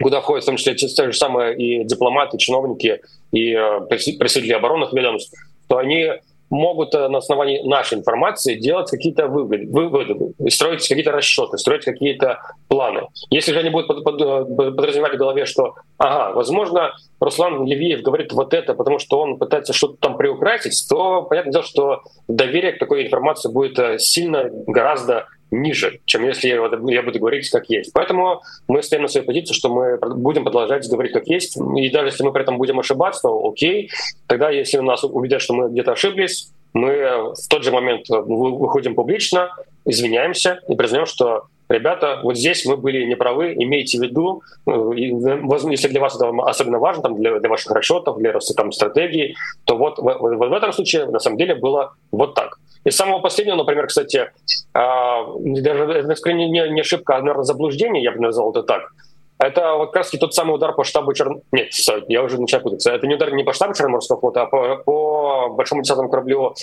[0.00, 3.00] куда входят в том числе те, те же самые и дипломаты, чиновники,
[3.32, 3.54] и
[3.88, 5.36] представители оборонных ведомств,
[5.68, 6.12] то они
[6.50, 13.08] могут э, на основании нашей информации делать какие-то выводы, строить какие-то расчеты, строить какие-то планы.
[13.30, 18.02] Если же они будут под, под, э, подразумевать в голове, что, ага, возможно, Руслан Левиев
[18.02, 22.72] говорит вот это, потому что он пытается что-то там приукрасить, то понятное дело, что доверие
[22.72, 27.92] к такой информации будет э, сильно гораздо ниже, чем если я буду говорить как есть.
[27.92, 31.56] Поэтому мы стоим на своей позиции, что мы будем продолжать говорить как есть.
[31.56, 33.90] И даже если мы при этом будем ошибаться, окей.
[34.26, 39.50] Тогда, если нас убедят, что мы где-то ошиблись, мы в тот же момент выходим публично,
[39.84, 45.88] извиняемся и признаем, что ребята, вот здесь мы были неправы, имейте в виду, э, если
[45.88, 49.34] для вас это особенно важно, там, для, для ваших расчетов, для роста там, стратегии,
[49.64, 52.58] то вот в, в, в этом случае на самом деле было вот так.
[52.88, 54.30] И самого последнего, например, кстати,
[54.72, 58.94] а, даже это не, не ошибка, а, наверное, заблуждение, я бы назвал это так.
[59.38, 61.42] Это вот как раз тот самый удар по штабу Черн...
[61.52, 61.68] Нет,
[62.08, 62.90] я уже начинаю путаться.
[62.90, 66.54] Это не удар не по штабу Черноморского флота, а по, по большому десятому кораблю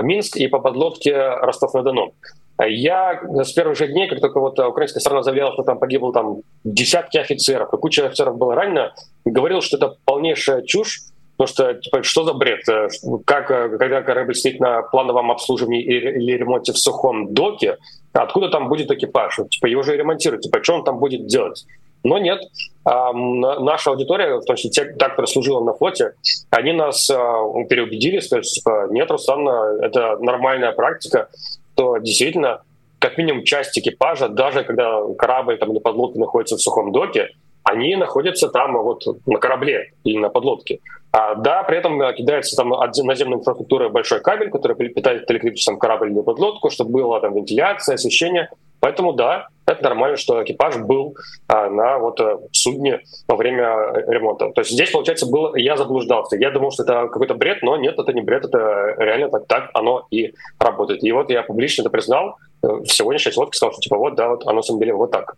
[0.00, 2.14] Минск и по подлодке Ростов-на-Дону.
[2.66, 6.38] Я с первых же дней, как только вот украинская сторона заявляла, что там погибло там
[6.64, 8.94] десятки офицеров, и куча офицеров было ранено,
[9.26, 11.00] говорил, что это полнейшая чушь,
[11.36, 12.68] Потому что, типа, что за бред?
[12.68, 12.88] Э,
[13.24, 17.78] как, э, когда корабль стоит на плановом обслуживании или ремонте в сухом доке,
[18.12, 19.38] откуда там будет экипаж?
[19.50, 20.42] Типа, его же ремонтируют.
[20.42, 21.64] Типа, что он там будет делать?
[22.04, 22.38] Но нет,
[22.84, 26.12] наша аудитория, в том числе те, та, которая служила на флоте,
[26.50, 29.48] они нас а, переубедили, сказать, типа, нет, Руслан,
[29.80, 31.30] это нормальная практика,
[31.74, 32.60] то действительно
[32.98, 37.30] как минимум часть экипажа, даже когда корабль там, или подлодка находится в сухом доке,
[37.64, 40.80] они находятся там вот на корабле или на подлодке.
[41.12, 45.78] А, да, при этом э, кидается там от наземной инфраструктуры большой кабель, который питает электричеством
[45.78, 48.50] корабль или подлодку, чтобы была там вентиляция, освещение.
[48.80, 54.12] Поэтому да, это нормально, что экипаж был а, на вот э, судне во время э,
[54.12, 54.50] ремонта.
[54.50, 56.36] То есть здесь, получается, был, я заблуждался.
[56.36, 59.70] Я думал, что это какой-то бред, но нет, это не бред, это реально так, так
[59.72, 61.02] оно и работает.
[61.04, 64.46] И вот я публично это признал в сегодняшней сводке, сказал, что типа вот, да, вот
[64.46, 65.36] оно самом деле вот так.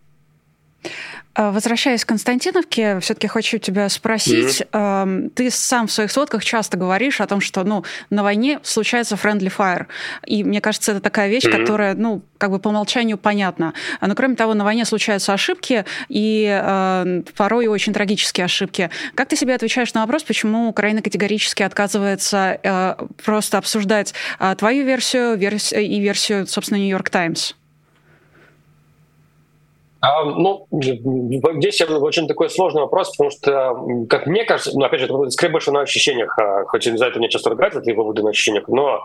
[1.36, 4.62] А, возвращаясь к Константиновке, все-таки хочу тебя спросить.
[4.72, 5.30] Mm-hmm.
[5.30, 9.52] Ты сам в своих сводках часто говоришь о том, что ну, на войне случается friendly
[9.54, 9.86] fire.
[10.24, 11.60] И мне кажется, это такая вещь, mm-hmm.
[11.60, 13.74] которая, ну, как бы по умолчанию понятна.
[14.00, 18.88] Но кроме того, на войне случаются ошибки, и э, порой очень трагические ошибки.
[19.14, 24.86] Как ты себе отвечаешь на вопрос, почему Украина категорически отказывается э, просто обсуждать э, твою
[24.86, 27.52] версию верс- и версию, собственно, Нью-Йорк Таймс?
[30.00, 35.06] А, ну, здесь очень такой сложный вопрос, потому что, как мне кажется, ну, опять же,
[35.06, 38.30] это скорее больше на ощущениях, а, хоть за это мне часто ругаются, эти выводы на
[38.30, 39.00] ощущениях, но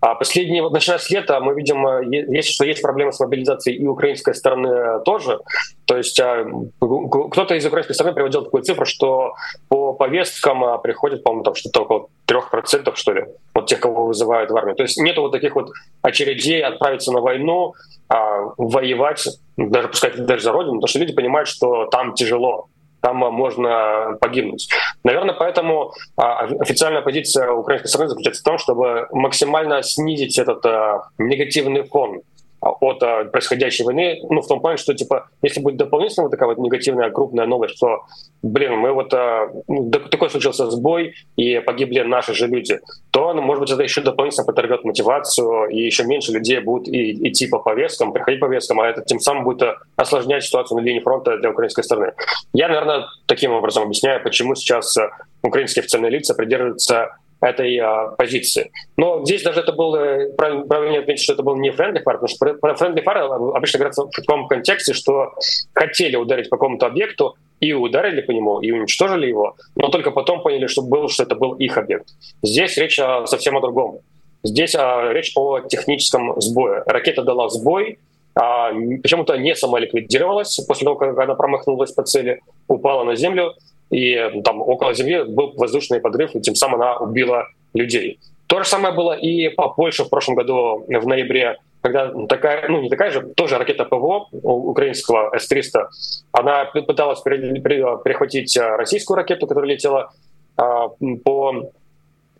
[0.00, 3.86] а последние, вот начиная с лета, мы видим, есть, что есть проблемы с мобилизацией и
[3.86, 5.40] украинской стороны тоже.
[5.84, 9.34] То есть кто-то из украинской стороны приводил такую цифру, что
[9.68, 14.56] по повесткам приходит, по-моему, там что-то около 3% что ли, вот тех, кого вызывают в
[14.56, 14.76] армию.
[14.76, 15.70] То есть нет вот таких вот
[16.02, 17.74] очередей отправиться на войну,
[18.08, 22.68] воевать даже пускай даже за родину, потому что люди понимают, что там тяжело,
[23.00, 24.68] там можно погибнуть.
[25.04, 31.08] Наверное, поэтому а, официальная позиция украинской страны заключается в том, чтобы максимально снизить этот а,
[31.18, 32.22] негативный фон
[32.60, 36.48] от а, происходящей войны, ну, в том плане, что, типа, если будет дополнительно вот такая
[36.48, 38.04] вот негативная крупная новость, что,
[38.42, 43.42] блин, мы вот, а, ну, такой случился сбой, и погибли наши же люди, то, ну,
[43.42, 47.58] может быть, это еще дополнительно подорвет мотивацию, и еще меньше людей будут и, идти по
[47.58, 51.50] повесткам, приходить по повесткам, а это тем самым будет осложнять ситуацию на линии фронта для
[51.50, 52.12] украинской стороны.
[52.52, 54.96] Я, наверное, таким образом объясняю, почему сейчас
[55.42, 58.70] украинские официальные лица придерживаются этой а, позиции.
[58.96, 62.54] Но здесь даже это было, правильно, отметить, что это был не friendly fire, потому что
[62.54, 65.34] про friendly fire обычно говорится в таком контексте, что
[65.74, 70.42] хотели ударить по какому-то объекту, и ударили по нему, и уничтожили его, но только потом
[70.42, 72.08] поняли, что, был, что это был их объект.
[72.42, 74.00] Здесь речь о, совсем о другом.
[74.42, 76.82] Здесь а, речь о техническом сбое.
[76.86, 77.98] Ракета дала сбой,
[78.34, 78.72] а,
[79.02, 83.54] почему-то не самоликвидировалась после того, как она промахнулась по цели, упала на землю,
[83.90, 88.18] и там около Земли был воздушный подрыв, и тем самым она убила людей.
[88.46, 92.80] То же самое было и по Польше в прошлом году в ноябре, когда такая, ну
[92.80, 95.86] не такая же, тоже ракета ПВО украинского С-300,
[96.32, 100.12] она пыталась перехватить российскую ракету, которая летела
[100.56, 100.88] а,
[101.24, 101.70] по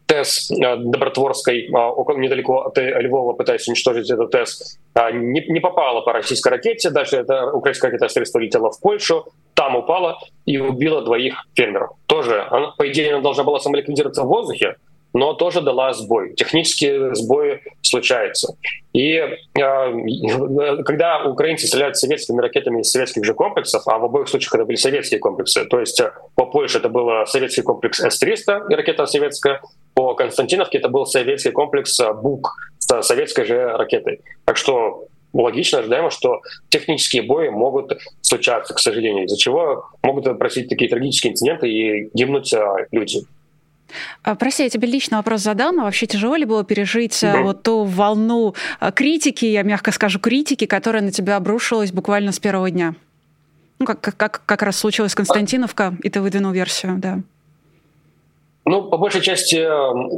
[0.07, 6.01] ТЭС Добротворской, а, около недалеко от Львова, пытаясь уничтожить этот ТЭС, а, не, не попала
[6.03, 6.91] по российской ракете.
[6.91, 11.91] Дальше эта украинская ракета средство летела в Польшу, там упала и убила двоих фермеров.
[12.07, 14.77] Тоже, она, по идее, она должна была самоликвидироваться в воздухе,
[15.15, 16.35] но тоже дала сбой.
[16.35, 18.55] Технические сбои случаются.
[18.93, 19.33] И э,
[20.85, 24.77] когда украинцы стреляют советскими ракетами из советских же комплексов, а в обоих случаях это были
[24.77, 29.63] советские комплексы, то есть э, по Польше это был советский комплекс С-300 и ракета советская,
[29.95, 34.21] по Константиновке это был советский комплекс э, БУК с советской же ракетой.
[34.45, 35.07] Так что
[35.43, 41.33] логично ожидаемо, что технические бои могут случаться, к сожалению, из-за чего могут просить такие трагические
[41.33, 42.53] инциденты и гибнуть
[42.91, 43.21] люди.
[44.23, 47.43] А, прости, я тебе лично вопрос задам, а вообще тяжело ли было пережить да.
[47.43, 52.41] вот ту волну а, критики, я мягко скажу, критики, которая на тебя обрушилась буквально с
[52.41, 52.95] первого дня?
[53.79, 57.21] Ну, как, как, как раз случилось Константиновка, и ты выдвинул версию, да.
[58.69, 59.57] Ну, по большей части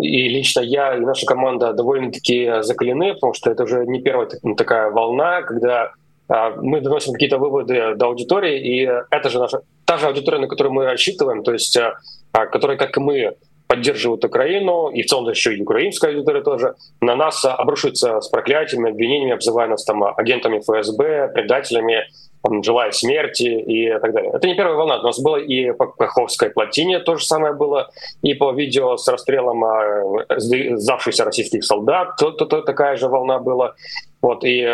[0.03, 4.91] и лично я, и наша команда довольно-таки закалены, потому что это уже не первая такая
[4.91, 5.93] волна, когда
[6.29, 10.73] мы доносим какие-то выводы до аудитории, и это же наша та же аудитория, на которую
[10.73, 11.79] мы рассчитываем, то есть
[12.33, 13.35] которая, как и мы,
[13.67, 18.91] поддерживают Украину, и в целом еще и украинская аудитория тоже, на нас обрушивается с проклятиями,
[18.91, 22.07] обвинениями, обзывая нас там агентами ФСБ, предателями,
[22.42, 24.33] там, желая смерти и так далее.
[24.35, 25.01] Это не первая волна.
[25.01, 27.90] У нас было и по Каховской плотине то же самое было,
[28.22, 33.38] и по видео с расстрелом а, сдавшихся российских солдат то, то, то такая же волна
[33.38, 33.74] была.
[34.20, 34.66] Вот, и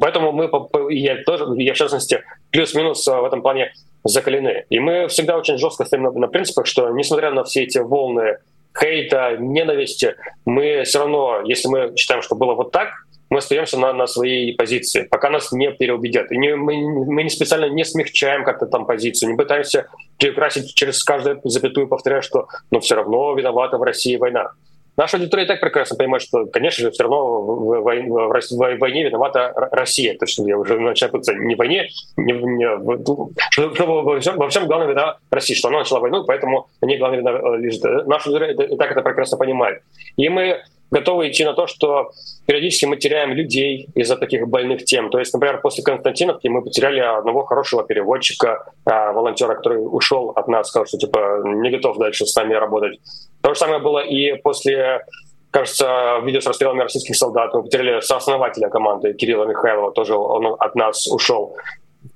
[0.00, 0.50] поэтому мы,
[0.90, 3.72] я тоже, я в частности, плюс-минус в этом плане
[4.04, 4.64] закалены.
[4.70, 8.38] И мы всегда очень жестко стоим на, на принципах, что несмотря на все эти волны
[8.78, 10.14] хейта, ненависти,
[10.44, 12.90] мы все равно, если мы считаем, что было вот так,
[13.30, 16.30] мы остаемся на, на своей позиции, пока нас не переубедят.
[16.30, 21.02] И не, мы, мы не специально не смягчаем как-то там позицию, не пытаемся перекрасить через
[21.02, 24.50] каждую запятую, повторяя, что но все равно виновата в России война.
[24.96, 29.04] Наша аудитория и так прекрасно понимает, что, конечно же, все равно в, войне, в войне
[29.04, 30.16] виновата Россия.
[30.16, 33.02] То есть я уже путаться не в войне, не, не,
[33.50, 36.96] что, что во, всем, во всем главная вина России, что она начала войну, поэтому они
[36.96, 37.82] главная вина э, лежит.
[38.06, 39.82] Наша аудитория и так это прекрасно понимает.
[40.16, 42.10] И мы готовы идти на то, что
[42.46, 45.10] периодически мы теряем людей из-за таких больных тем.
[45.10, 50.48] То есть, например, после Константиновки мы потеряли одного хорошего переводчика, а, волонтера, который ушел от
[50.48, 52.98] нас, сказал, что типа не готов дальше с нами работать.
[53.42, 55.02] То же самое было и после
[55.50, 57.54] кажется, видео с расстрелами российских солдат.
[57.54, 61.56] Мы потеряли сооснователя команды Кирилла Михайлова, тоже он от нас ушел.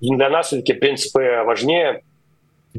[0.01, 2.03] Для нас все-таки принципы важнее,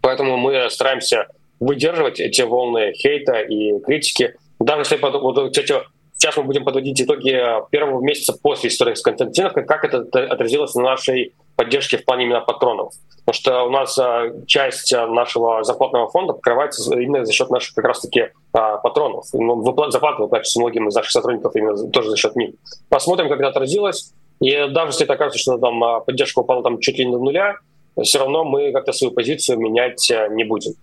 [0.04, 1.27] поэтому мы стараемся
[1.60, 7.38] выдерживать эти волны хейта и критики, даже если, вот, сейчас мы будем подводить итоги
[7.71, 12.41] первого месяца после истории с Константиновкой, как это отразилось на нашей поддержке в плане именно
[12.41, 12.93] патронов.
[13.26, 17.76] Потому что у нас а, часть а, нашего зарплатного фонда покрывается именно за счет наших
[17.76, 19.26] как раз-таки патронов.
[19.26, 22.56] Зарплаты выплачиваются многим из наших сотрудников именно тоже за счет них.
[22.89, 24.12] Посмотрим, как это отразилось.
[24.41, 27.58] И даже если это окажется, что там поддержка упала там чуть ли не до нуля,
[28.02, 30.74] все равно мы как-то свою позицию менять не будем.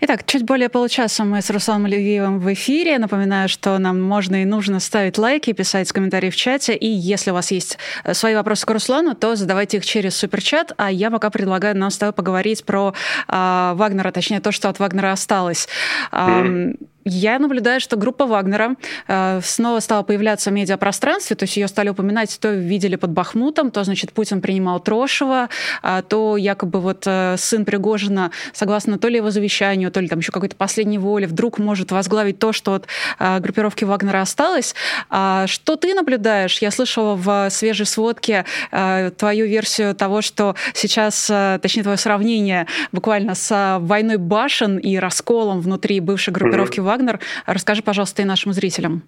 [0.00, 2.98] Итак, чуть более получаса мы с Русланом Алиевым в эфире.
[2.98, 6.74] Напоминаю, что нам можно и нужно ставить лайки, писать комментарии в чате.
[6.76, 10.72] И если у вас есть э, свои вопросы к Руслану, то задавайте их через суперчат.
[10.76, 12.94] А я пока предлагаю нам с тобой поговорить про
[13.28, 15.68] э, Вагнера, точнее то, что от Вагнера осталось.
[16.12, 16.76] Mm-hmm.
[17.08, 18.74] Я наблюдаю, что группа Вагнера
[19.06, 23.70] э, снова стала появляться в медиапространстве, то есть ее стали упоминать, то видели под Бахмутом,
[23.70, 25.48] то, значит, Путин принимал Трошева,
[25.84, 30.18] э, то якобы вот э, сын Пригожина, согласно то ли его завещанию, то ли там
[30.18, 32.88] еще какой-то последней воле, вдруг может возглавить то, что от
[33.20, 34.74] э, группировки Вагнера осталось.
[35.08, 36.58] А что ты наблюдаешь?
[36.58, 42.66] Я слышала в свежей сводке э, твою версию того, что сейчас, э, точнее, твое сравнение
[42.90, 46.95] буквально с войной башен и расколом внутри бывшей группировки mm-hmm.
[46.96, 47.20] Вагнер.
[47.46, 49.02] Расскажи, пожалуйста, и нашим зрителям.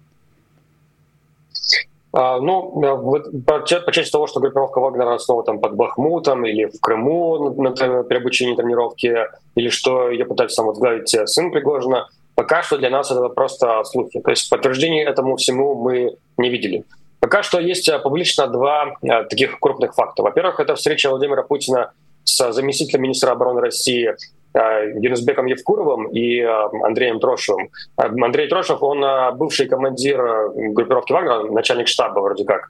[2.11, 6.65] А, ну, э, вот по, части того, что группировка Вагнера снова там под Бахмутом или
[6.65, 9.15] в Крыму на, на, при обучении тренировки,
[9.55, 13.83] или что ее пытается там возглавить э, сын Пригожина, пока что для нас это просто
[13.83, 14.21] слухи.
[14.21, 16.83] То есть подтверждений этому всему мы не видели.
[17.19, 18.95] Пока что есть э, публично два
[19.29, 20.23] таких крупных факта.
[20.23, 21.91] Во-первых, это встреча Владимира Путина
[22.23, 24.15] с заместителем министра обороны России
[24.53, 27.69] Юнусбеком Евкуровым и Андреем Трошевым.
[27.97, 29.03] Андрей Трошев, он
[29.37, 30.19] бывший командир
[30.55, 32.69] группировки Вагнера, начальник штаба вроде как.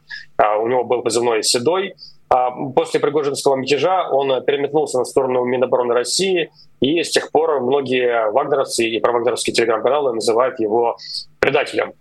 [0.59, 1.95] У него был позывной «Седой».
[2.75, 8.85] После Пригожинского мятежа он переметнулся на сторону Минобороны России, и с тех пор многие вагнеровцы
[8.85, 10.97] и провагнеровские телеграм-каналы называют его
[11.39, 11.93] предателем.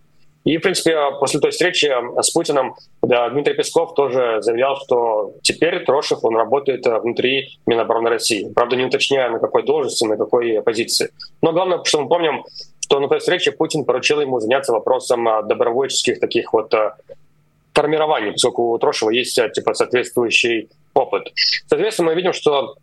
[0.49, 5.85] И, в принципе, после той встречи с Путиным да, Дмитрий Песков тоже заявлял, что теперь
[5.85, 8.51] Трошев, он работает внутри Минобороны России.
[8.55, 11.11] Правда, не уточняя, на какой должности, на какой позиции.
[11.43, 12.47] Но главное, что мы помним,
[12.81, 16.93] что на той встрече Путин поручил ему заняться вопросом добровольческих таких вот э,
[17.75, 21.31] формирований, поскольку у Трошева есть э, типа соответствующий опыт.
[21.67, 22.77] Соответственно, мы видим, что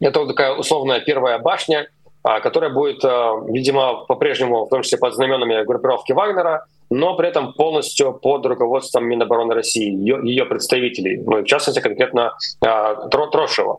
[0.00, 1.86] это вот такая условная первая башня,
[2.22, 8.12] которая будет, видимо, по-прежнему, в том числе под знаменами группировки Вагнера, но при этом полностью
[8.12, 13.78] под руководством Минобороны России, ее, ее представителей, ну, в частности, конкретно Трошева.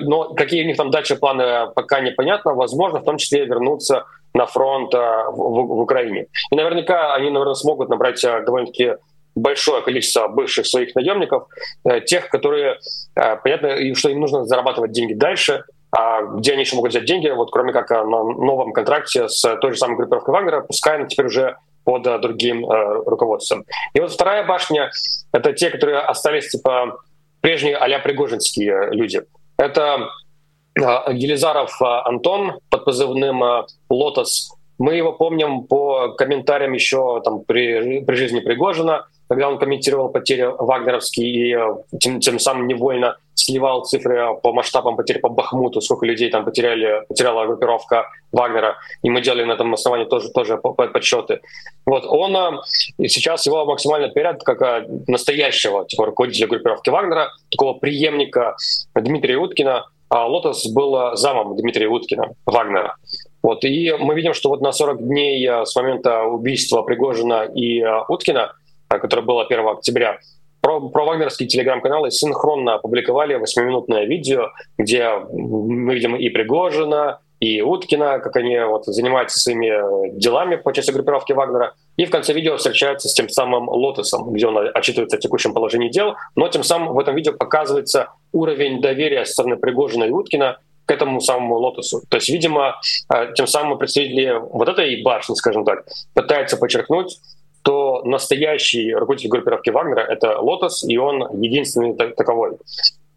[0.00, 2.54] Но какие у них там дальше планы, пока непонятно.
[2.54, 6.26] Возможно, в том числе вернуться на фронт в, в Украине.
[6.52, 8.94] И наверняка они, наверное, смогут набрать довольно-таки
[9.38, 11.46] большое количество бывших своих наемников,
[11.84, 12.78] э, тех, которые,
[13.16, 17.28] э, понятно, что им нужно зарабатывать деньги дальше, а где они еще могут взять деньги,
[17.28, 21.26] вот кроме как на новом контракте с той же самой группировкой Вагнера, пускай она теперь
[21.26, 21.56] уже
[21.88, 23.64] под э, другим руководством.
[23.94, 24.90] И вот вторая башня—
[25.32, 26.98] это те, которые остались типа
[27.40, 29.22] прежние а-ля пригожинские люди.
[29.56, 30.10] Это
[30.76, 33.42] Елизаров Антон под позывным
[33.88, 34.52] «Лотос».
[34.78, 40.48] Мы его помним по комментариям еще там, при, при жизни Пригожина— когда он комментировал потери
[40.58, 46.06] вагнеровские и э, тем, тем самым невольно сливал цифры по масштабам потерь по Бахмуту, сколько
[46.06, 51.40] людей там потеряли, потеряла группировка Вагнера, и мы делали на этом основании тоже, тоже подсчеты.
[51.86, 57.74] Вот он э, сейчас его максимально перед как э, настоящего типа, руководителя группировки Вагнера, такого
[57.74, 58.56] преемника
[58.94, 62.96] Дмитрия Уткина, а Лотос был замом Дмитрия Уткина, Вагнера.
[63.42, 68.52] Вот, и мы видим, что вот на 40 дней с момента убийства Пригожина и Уткина
[68.88, 70.18] которое было 1 октября,
[70.60, 78.18] про, про вагнерские телеграм-каналы синхронно опубликовали восьмиминутное видео, где мы видим и Пригожина, и Уткина,
[78.18, 81.74] как они вот занимаются своими делами по части группировки Вагнера.
[81.96, 85.88] И в конце видео встречается с тем самым Лотосом, где он отчитывается о текущем положении
[85.88, 86.16] дел.
[86.34, 90.90] Но тем самым в этом видео показывается уровень доверия со стороны Пригожина и Уткина к
[90.90, 92.02] этому самому Лотосу.
[92.08, 92.80] То есть, видимо,
[93.14, 95.84] э, тем самым представители вот этой башни, скажем так,
[96.14, 97.18] пытаются подчеркнуть,
[97.62, 102.58] то настоящий руководитель группировки Вагнера— это Лотос, и он единственный таковой.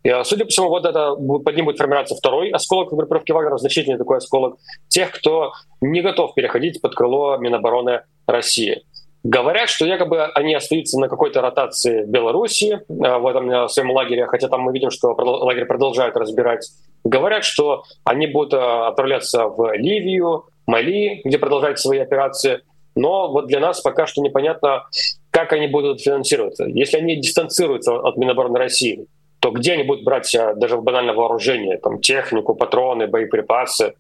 [0.08, 3.98] А, судя по всему, вот это под ним будет формироваться второй осколок группировки Вагнера, значительный
[3.98, 8.84] такой осколок тех, кто не готов переходить под крыло Минобороны России.
[9.24, 13.92] Говорят, что якобы они остаются на какой-то ротации в Беларуси, а, в этом в своем
[13.92, 16.68] лагере, хотя там мы видим, что лагерь продолжают разбирать.
[17.04, 22.62] Говорят, что они будут а, отправляться в Ливию, Мали, где продолжают свои операции.
[22.96, 24.84] Но вот для нас пока что непонятно,
[25.30, 26.66] как они будут финансироваться.
[26.66, 29.08] Если они дистанцируются от Минобороны России,
[29.40, 33.94] то где они будут брать а, даже банально вооружение, там, технику, патроны, боеприпасы?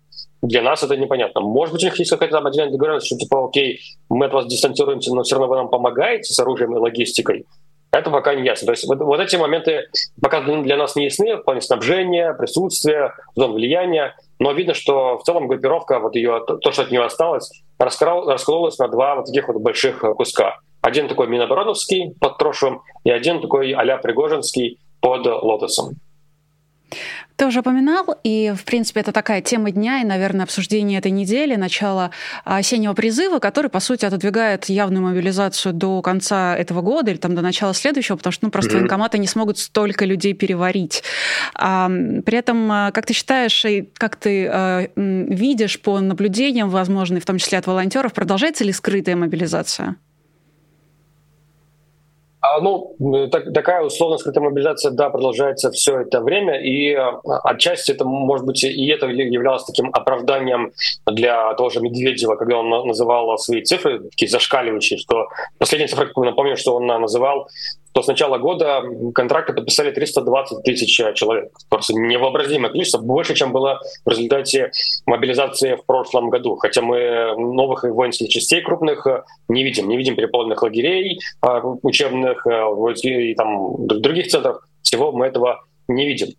[0.43, 1.41] Для нас это непонятно.
[1.41, 3.79] Может быть, у них есть какая-то там отдельная договоренность, что типа, окей,
[4.09, 7.45] мы от вас дистанцируемся, но все равно вы нам помогаете с оружием и логистикой.
[7.91, 8.67] Это пока не ясно.
[8.67, 9.87] То есть вот, вот эти моменты
[10.21, 14.15] пока для нас не ясны в плане снабжения, присутствия, зон влияния.
[14.39, 18.87] Но видно, что в целом группировка, вот ее, то, что от нее осталось, раскололась на
[18.87, 20.59] два вот таких вот больших э, куска.
[20.81, 25.95] Один такой Минобороновский под Трошевым и один такой а-ля Пригожинский под Лотосом.
[27.41, 31.55] Ты уже упоминал, и, в принципе, это такая тема дня и, наверное, обсуждение этой недели,
[31.55, 32.11] начало
[32.43, 37.41] осеннего призыва, который, по сути, отодвигает явную мобилизацию до конца этого года или там до
[37.41, 38.77] начала следующего, потому что ну, просто mm-hmm.
[38.81, 41.03] военкоматы не смогут столько людей переварить.
[41.55, 47.19] А, при этом, а, как ты считаешь, и как ты а, видишь по наблюдениям, возможно,
[47.19, 49.95] в том числе от волонтеров, продолжается ли скрытая мобилизация?
[52.41, 52.95] А, ну,
[53.31, 58.47] так, такая условно скрытая мобилизация, да, продолжается все это время, и а, отчасти это, может
[58.47, 60.71] быть, и это являлось таким оправданием
[61.05, 65.27] для того же Медведева, когда он называл свои цифры, такие зашкаливающие, что
[65.59, 67.47] последняя цифра, напомним, что он называл
[67.93, 68.83] то с начала года
[69.13, 71.51] контракты подписали 320 тысяч человек.
[71.69, 74.71] Просто невообразимое количество, больше, чем было в результате
[75.05, 76.55] мобилизации в прошлом году.
[76.55, 79.07] Хотя мы новых воинских частей крупных
[79.49, 79.89] не видим.
[79.89, 84.61] Не видим переполненных лагерей а, учебных э, и там, других центров.
[84.81, 86.29] Всего мы этого не видим.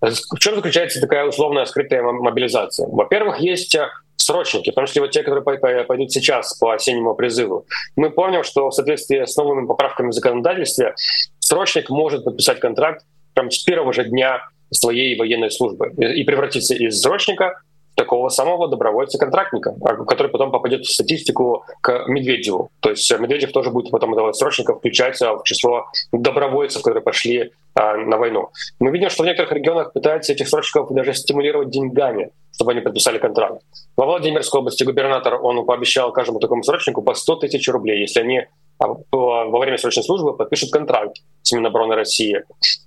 [0.00, 2.86] В чем заключается такая условная скрытая мобилизация?
[2.88, 3.76] Во-первых, есть
[4.18, 7.66] срочники, в том числе вот те, которые пойдут сейчас по осеннему призыву.
[7.96, 10.94] Мы помним, что в соответствии с новыми поправками в законодательстве
[11.38, 13.04] срочник может подписать контракт
[13.34, 17.62] прямо с первого же дня своей военной службы и превратиться из срочника
[18.08, 22.70] такого самого добровольца-контрактника, а, который потом попадет в статистику к Медведеву.
[22.80, 27.96] То есть Медведев тоже будет потом этого срочника включать в число добровольцев, которые пошли а,
[27.96, 28.48] на войну.
[28.80, 33.18] Мы видим, что в некоторых регионах пытаются этих срочников даже стимулировать деньгами, чтобы они подписали
[33.18, 33.60] контракт.
[33.96, 38.46] Во Владимирской области губернатор, он пообещал каждому такому срочнику по 100 тысяч рублей, если они
[38.78, 42.44] а, во время срочной службы подпишут контракт с Минобороны России.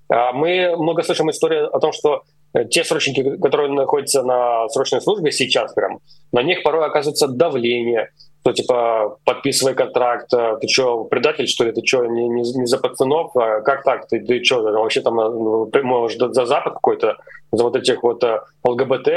[0.09, 2.23] Мы много слышим истории о том, что
[2.53, 5.99] Э, те срочники, которые находятся на срочной службе сейчас прям,
[6.31, 8.09] на них порой оказывается давление,
[8.41, 12.65] что типа подписывай контракт, э, ты что, предатель, что ли, ты что, не, не, не
[12.65, 17.17] за пацанов, а как так, ты, ты что, вообще там, э, может, за Запад какой-то,
[17.51, 18.23] за вот этих вот
[18.63, 19.09] ЛГБТ,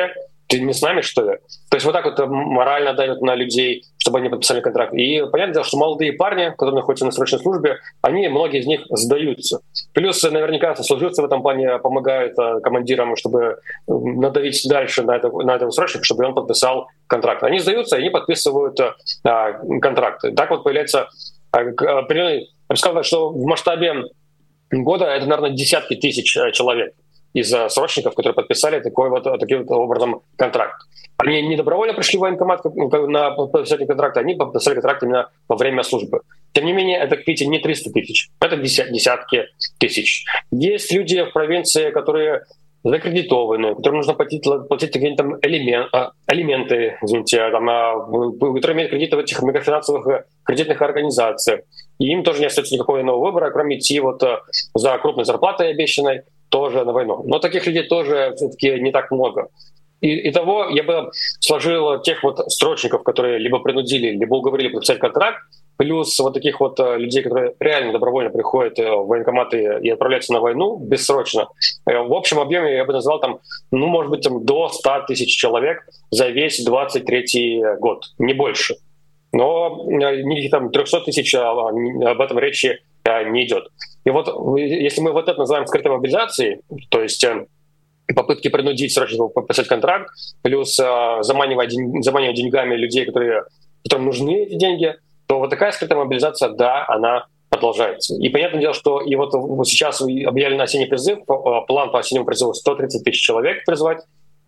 [0.47, 1.39] ты не с нами, что ли?
[1.71, 4.93] То есть вот так вот морально давят на людей, чтобы они подписали контракт.
[4.95, 9.61] И понятно, что молодые парни, которые находятся на срочной службе, они, многие из них сдаются.
[9.93, 15.57] Плюс наверняка сослуживцы в этом плане помогают э, командирам, чтобы надавить дальше на, это, на
[15.57, 17.43] этого срочника, чтобы он подписал контракт.
[17.43, 18.79] Они сдаются, и они подписывают
[19.25, 20.33] а, контракты.
[20.33, 21.09] Так вот появляется
[21.51, 24.05] определенный, я бы сказал, что в масштабе
[24.71, 26.95] года это, наверное, десятки тысяч человек
[27.35, 30.87] из срочников, которые подписали такой вот, таким вот образом контракт.
[31.17, 35.83] Они не добровольно пришли в военкомат на подписание контракта, они подписали контракт именно во время
[35.83, 36.21] службы.
[36.53, 40.25] Тем не менее, это, видите, не 300 тысяч, это десятки тысяч.
[40.51, 42.45] Есть люди в провинции, которые
[42.85, 48.91] закредитованные, которым нужно платить, платить какие-то там элемент, а, элементы, извините, там, а, которые имеют
[48.91, 51.61] кредиты в этих микрофинансовых кредитных организациях.
[51.99, 54.39] И им тоже не остается никакого иного выбора, кроме идти вот э,
[54.75, 56.25] за крупной зарплатой обещанной,
[56.55, 57.23] тоже на войну.
[57.27, 59.49] Но таких людей тоже все-таки не так много.
[60.01, 65.39] И, того я бы сложил тех вот срочников, которые либо принудили, либо уговорили подписать контракт,
[65.77, 70.33] плюс вот таких вот э, людей, которые реально добровольно приходят э, в военкоматы и отправляются
[70.33, 71.49] на войну бессрочно.
[71.87, 73.41] Э, в общем объеме я бы назвал там,
[73.73, 75.79] ну, может быть, там до 100 тысяч человек
[76.11, 78.77] за весь 23 год, не больше.
[79.35, 83.69] Но никаких там 300 тысяч а, об этом речи не идет.
[84.05, 84.29] И вот
[84.59, 86.61] если мы вот это называем скрытой мобилизацией,
[86.91, 87.47] то есть э,
[88.15, 90.09] попытки принудить срочно подписать контракт,
[90.43, 91.73] плюс э, заманивать,
[92.05, 93.45] заманивать деньгами людей, которые,
[93.83, 94.95] которым нужны эти деньги,
[95.27, 98.15] то вот такая скрытая мобилизация, да, она продолжается.
[98.17, 99.33] И понятное дело, что и вот
[99.67, 101.23] сейчас объявили на осенний призыв, э,
[101.67, 103.99] план по осеннему призыву 130 тысяч человек призвать.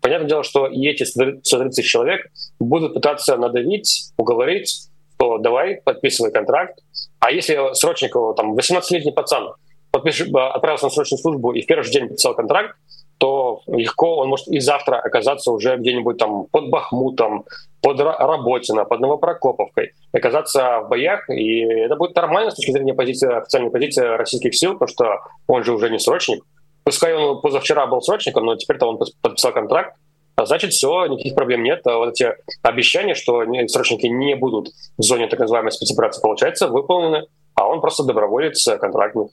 [0.01, 2.27] Понятное дело, что и эти 130 тысяч человек
[2.59, 6.79] будут пытаться надавить, уговорить то давай, подписывай контракт.
[7.19, 9.53] А если срочнику, там, 18-летний пацан
[9.91, 10.21] подпиш...
[10.21, 12.75] отправился на срочную службу и в первый же день подписал контракт,
[13.17, 17.45] то легко он может и завтра оказаться уже где-нибудь там под Бахмутом,
[17.81, 23.35] под Работино, под Новопрокоповкой, оказаться в боях, и это будет нормально с точки зрения позиции,
[23.35, 26.43] официальной позиции российских сил, потому что он же уже не срочник.
[26.87, 29.97] Пускай он позавчера был срочником, но теперь-то он подписал контракт,
[30.37, 31.85] а значит, все, никаких проблем нет.
[31.85, 37.25] А вот эти обещания, что срочники не будут в зоне так называемой спецоперации, получается, выполнены,
[37.55, 39.31] а он просто доброволец контрактник.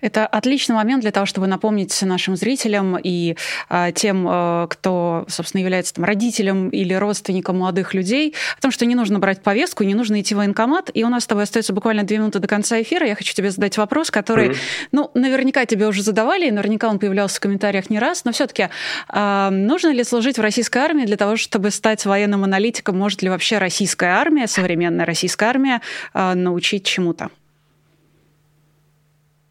[0.00, 3.36] Это отличный момент для того, чтобы напомнить нашим зрителям и
[3.68, 8.86] а, тем, а, кто, собственно, является там, родителем или родственником молодых людей, о том, что
[8.86, 10.90] не нужно брать повестку, не нужно идти в военкомат.
[10.94, 13.06] И у нас с тобой остается буквально две минуты до конца эфира.
[13.06, 14.88] Я хочу тебе задать вопрос, который, mm-hmm.
[14.92, 18.68] ну, наверняка тебе уже задавали, и наверняка он появлялся в комментариях не раз, но все-таки
[19.08, 22.98] а, нужно ли служить в российской армии для того, чтобы стать военным аналитиком?
[22.98, 25.80] Может ли вообще российская армия, современная российская армия
[26.12, 27.30] а, научить чему-то?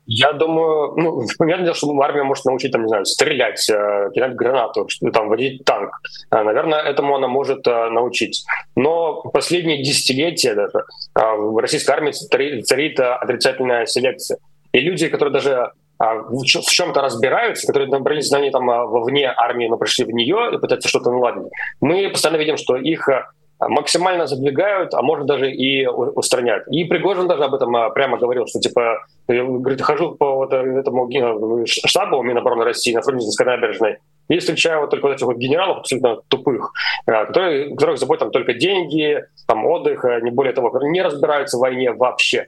[0.05, 4.35] Я думаю, ну, понятное дело, что армия может научить, там, не знаю, стрелять, э, кидать
[4.35, 5.91] гранату, там, водить танк.
[6.31, 8.43] Э, наверное, этому она может э, научить.
[8.75, 12.11] Но последние десятилетия даже в российской армии
[12.61, 14.37] царит отрицательная селекция.
[14.71, 20.05] И люди, которые даже в чем-то разбираются, которые набрали знаний там вовне армии, но пришли
[20.05, 23.07] в нее и пытаются что-то наладить, мы постоянно видим, что их
[23.67, 26.67] максимально задвигают, а может даже и устраняют.
[26.69, 31.09] И Пригожин даже об этом а, прямо говорил, что типа, говорит, хожу по вот этому
[31.65, 33.97] штабу Минобороны России на Фрунзенской набережной,
[34.29, 36.71] и встречаю вот только вот этих вот генералов абсолютно тупых,
[37.05, 41.91] которые, которых заботят там только деньги, там отдых, не более того, не разбираются в войне
[41.91, 42.47] вообще.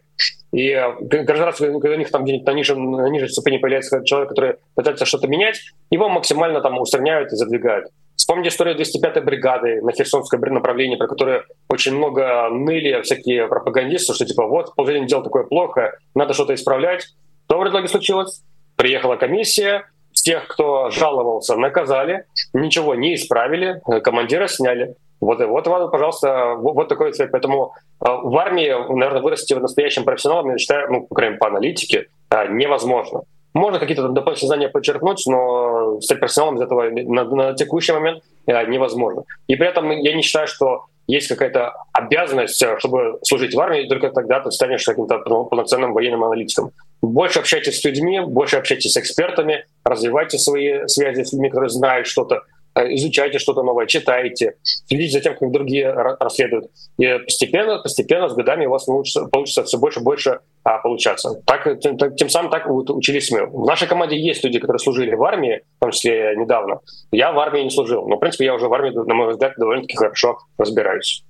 [0.53, 0.73] И
[1.09, 4.55] каждый раз, когда у них там где-нибудь на ниже, на ниже ступени появляется человек, который
[4.75, 5.59] пытается что-то менять,
[5.89, 7.87] его максимально там устраняют и задвигают.
[8.15, 14.25] Вспомните историю 205-й бригады на Херсонское направлении, про которое очень много ныли всякие пропагандисты, что
[14.25, 17.07] типа вот положение дел такое плохо, надо что-то исправлять.
[17.45, 18.41] Что в итоге случилось?
[18.75, 19.85] Приехала комиссия,
[20.23, 24.95] тех, кто жаловался, наказали, ничего не исправили, командира сняли.
[25.19, 27.31] Вот, вот, вот пожалуйста, вот, вот такой цвет.
[27.31, 32.07] Поэтому э, в армии, наверное, вырасти в настоящем профессионалом, я считаю, ну, мере, по аналитике,
[32.29, 33.21] э, невозможно.
[33.53, 38.65] Можно какие-то дополнительные знания подчеркнуть, но стать профессионалом из этого на, на текущий момент э,
[38.65, 39.23] невозможно.
[39.47, 43.87] И при этом я не считаю, что есть какая-то обязанность, э, чтобы служить в армии,
[43.87, 46.71] только тогда ты станешь каким-то полноценным военным аналитиком.
[47.01, 52.07] Больше общайтесь с людьми, больше общайтесь с экспертами, развивайте свои связи с людьми, которые знают
[52.07, 52.43] что-то,
[52.75, 56.71] изучайте что-то новое, читайте, следите за тем, как другие расследуют.
[56.97, 61.41] И постепенно, постепенно с годами у вас получится, получится все больше и больше а, получаться.
[61.45, 63.45] Так, тем, тем самым так вот учились мы.
[63.45, 66.79] В нашей команде есть люди, которые служили в армии, в том числе недавно.
[67.11, 69.53] Я в армии не служил, но, в принципе, я уже в армии, на мой взгляд,
[69.57, 71.23] довольно-таки хорошо разбираюсь.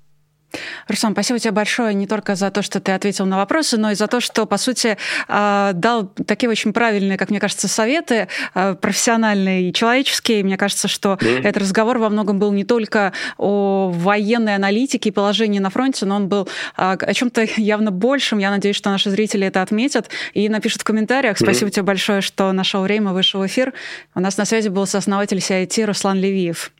[0.87, 3.95] Руслан, спасибо тебе большое не только за то, что ты ответил на вопросы, но и
[3.95, 4.97] за то, что, по сути,
[5.27, 10.43] а, дал такие очень правильные, как мне кажется, советы, а, профессиональные и человеческие.
[10.43, 11.39] Мне кажется, что mm-hmm.
[11.39, 16.15] этот разговор во многом был не только о военной аналитике и положении на фронте, но
[16.15, 18.39] он был а, о чем-то явно большем.
[18.39, 21.37] Я надеюсь, что наши зрители это отметят и напишут в комментариях.
[21.37, 21.73] Спасибо mm-hmm.
[21.73, 23.73] тебе большое, что нашел время, вышел в эфир.
[24.15, 26.71] У нас на связи был сооснователь CIT Руслан Левиев.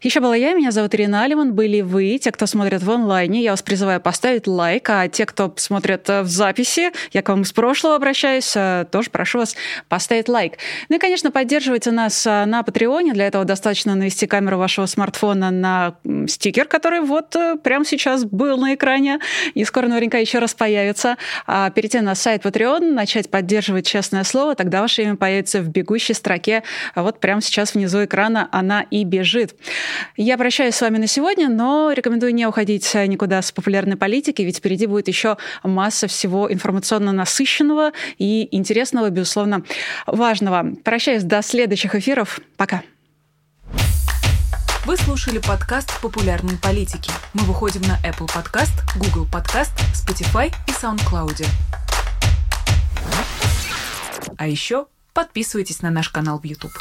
[0.00, 3.42] Еще была я, меня зовут Ирина Алиман, были вы, те, кто смотрит в онлайне.
[3.42, 7.42] Я вас призываю поставить лайк, а те, кто смотрит э, в записи, я к вам
[7.42, 9.54] из прошлого обращаюсь, э, тоже прошу вас
[9.88, 10.54] поставить лайк.
[10.88, 13.12] Ну и, конечно, поддерживайте нас э, на Патреоне.
[13.12, 15.94] Для этого достаточно навести камеру вашего смартфона на
[16.26, 19.18] стикер, который вот прямо сейчас был на экране
[19.54, 21.16] и скоро наверняка еще раз появится.
[21.46, 26.14] А перейти на сайт Patreon, начать поддерживать честное слово, тогда ваше имя появится в бегущей
[26.14, 26.62] строке.
[26.94, 29.56] А вот прямо сейчас внизу экрана она и бежит лежит.
[30.16, 34.58] Я прощаюсь с вами на сегодня, но рекомендую не уходить никуда с популярной политики, ведь
[34.58, 39.62] впереди будет еще масса всего информационно насыщенного и интересного, безусловно,
[40.06, 40.74] важного.
[40.84, 42.40] Прощаюсь до следующих эфиров.
[42.56, 42.82] Пока.
[44.84, 47.12] Вы слушали подкаст «Популярные политики».
[47.34, 51.46] Мы выходим на Apple Podcast, Google Podcast, Spotify и SoundCloud.
[54.36, 56.72] А еще подписывайтесь на наш канал в YouTube.